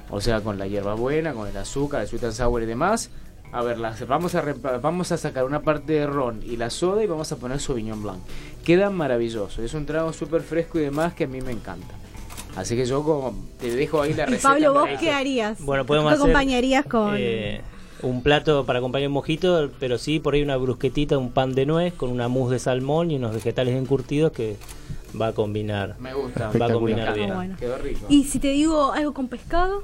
[0.10, 3.10] o sea, con la hierbabuena, con el azúcar, el sweet and sour y demás.
[3.52, 4.42] A ver, las- vamos, a
[4.82, 8.02] vamos a sacar una parte de ron y la soda y vamos a poner Sauvignon
[8.04, 8.20] Blanc.
[8.66, 11.94] Queda maravilloso, es un trago súper fresco y demás que a mí me encanta.
[12.58, 14.50] Así que yo como te dejo ahí la y receta.
[14.50, 15.60] Pablo, ¿vos qué harías?
[15.62, 17.16] Bueno, podemos ¿Qué hacer, acompañarías con...?
[17.18, 17.62] eh,
[18.02, 21.66] un plato para acompañar un mojito, pero sí por ahí una brusquetita, un pan de
[21.66, 24.58] nuez con una mousse de salmón y unos vegetales encurtidos que
[25.20, 25.96] va a combinar.
[26.00, 26.52] Me gusta.
[26.60, 27.34] Va a combinar bien.
[27.34, 27.56] bueno.
[27.58, 28.06] Quedó rico.
[28.10, 29.82] Y si te digo algo con pescado,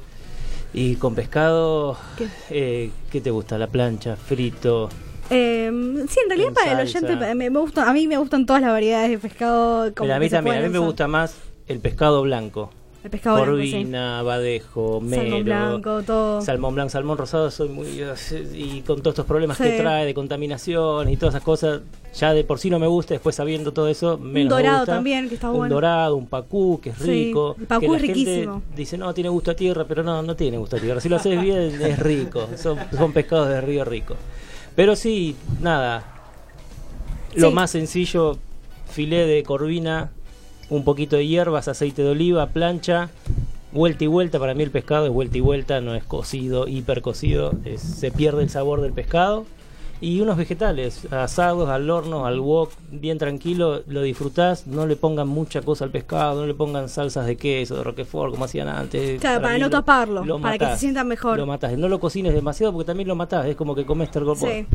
[0.73, 2.27] Y con pescado, ¿Qué?
[2.49, 3.57] eh, ¿qué te gusta?
[3.57, 4.89] La plancha, frito.
[5.29, 5.69] eh,
[6.09, 8.71] sí, en realidad para el oyente me, me gusta, a mí me gustan todas las
[8.71, 9.93] variedades de pescado.
[9.93, 10.87] como Mira, a mí también, a mí me usar.
[10.87, 11.35] gusta más
[11.67, 12.71] el pescado blanco.
[13.03, 13.71] El pescado blanco, sí.
[13.71, 15.21] Corvina, badejo, mero.
[15.23, 16.41] Salmón blanco, todo.
[16.41, 17.87] Salmón blanco, salmón rosado, soy muy.
[18.53, 19.63] Y con todos estos problemas Sí.
[19.63, 21.81] que trae de contaminación y todas esas cosas,
[22.13, 24.93] ya de por sí no me gusta, después sabiendo todo eso, menos me dorado gusta.
[24.93, 25.73] también, que está un bueno.
[25.75, 27.55] dorado, un pacú, que es Sí, rico.
[27.59, 28.61] el pacú que la es gente riquísimo.
[28.75, 31.01] Dice, no, tiene gusto a tierra, pero no, no tiene gusto a tierra.
[31.01, 32.47] Si lo haces bien, es rico.
[32.55, 34.15] Son, son pescados de río rico.
[34.75, 36.03] Pero sí, nada.
[37.35, 38.37] Lo más sencillo,
[38.89, 40.11] filé de corvina,
[40.71, 43.09] un poquito de hierbas, aceite de oliva, plancha,
[43.71, 44.39] vuelta y vuelta.
[44.39, 47.53] Para mí el pescado es vuelta y vuelta, no es cocido, hiper cocido.
[47.65, 49.45] es- se pierde el sabor del pescado.
[50.03, 54.65] Y unos vegetales, asados al horno, al wok, bien tranquilo, lo disfrutás.
[54.65, 58.31] No le pongan mucha cosa al pescado, no le pongan salsas de queso, de roquefort,
[58.31, 59.21] como hacían antes.
[59.21, 61.37] Claro, para no lo- taparlo, lo para que se sienta mejor.
[61.37, 61.77] Lo matás.
[61.77, 63.45] No lo cocines demasiado porque también lo matás.
[63.45, 64.49] Es como que comes tergopor.
[64.49, 64.65] Sí.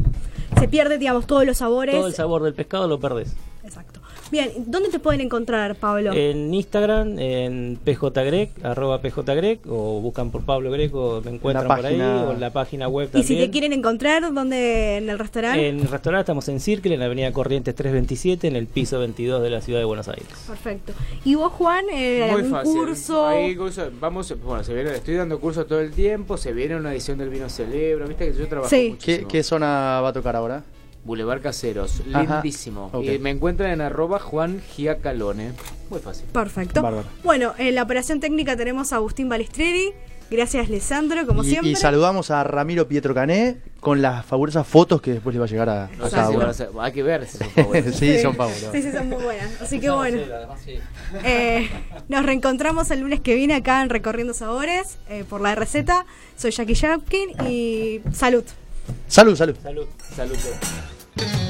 [0.60, 1.96] Se pierde, digamos, todos los sabores.
[1.96, 3.34] Todo el sabor del pescado lo perdés.
[3.64, 4.00] Exacto.
[4.30, 6.12] Bien, ¿dónde te pueden encontrar, Pablo?
[6.12, 12.00] En Instagram, en pjgrec, arroba pjgrec, o buscan por Pablo Greco, me encuentran por ahí,
[12.00, 13.26] o en la página web y también.
[13.28, 14.96] si te quieren encontrar, ¿dónde?
[14.96, 15.68] ¿En el restaurante?
[15.68, 19.42] En el restaurante estamos en Circle, en la avenida Corrientes 327, en el piso 22
[19.42, 20.26] de la ciudad de Buenos Aires.
[20.46, 20.92] Perfecto.
[21.24, 22.72] ¿Y vos, Juan, eh, Muy algún fácil.
[22.72, 23.28] curso?
[23.56, 27.18] Curso- vamos, bueno, se viene, estoy dando cursos todo el tiempo, se viene una edición
[27.18, 28.96] del vino celebro, viste que yo trabajo Sí.
[29.02, 30.64] ¿Qué, qué zona va a tocar ahora?
[31.06, 32.40] Boulevard Caseros, Ajá.
[32.40, 32.90] lindísimo.
[32.92, 33.04] Ok.
[33.04, 35.52] Y me encuentran en arroba Juan Giacalone.
[35.88, 36.26] Muy fácil.
[36.32, 36.82] Perfecto.
[36.82, 37.06] Bárbaro.
[37.22, 39.92] Bueno, en la operación técnica tenemos a Agustín Balistreri.
[40.28, 41.70] Gracias, Lisandro, como y, siempre.
[41.70, 45.48] y saludamos a Ramiro Pietro Cané con las fabulosas fotos que después le va a
[45.48, 46.46] llegar a, No a cada uno.
[46.80, 47.94] a hay que ver si son favoritos.
[47.98, 48.72] sí, son fabulosas.
[48.72, 49.62] Sí, sí, son muy buenas.
[49.62, 50.18] Así que bueno.
[51.22, 51.70] Eh,
[52.08, 56.04] nos reencontramos el lunes que viene acá en Recorriendo Sabores eh, por la receta.
[56.36, 58.42] Soy Jackie Japkin y salud.
[59.06, 59.56] Salud, salud.
[59.62, 59.86] Salud.
[60.16, 60.36] Salud.
[61.16, 61.45] Thank you.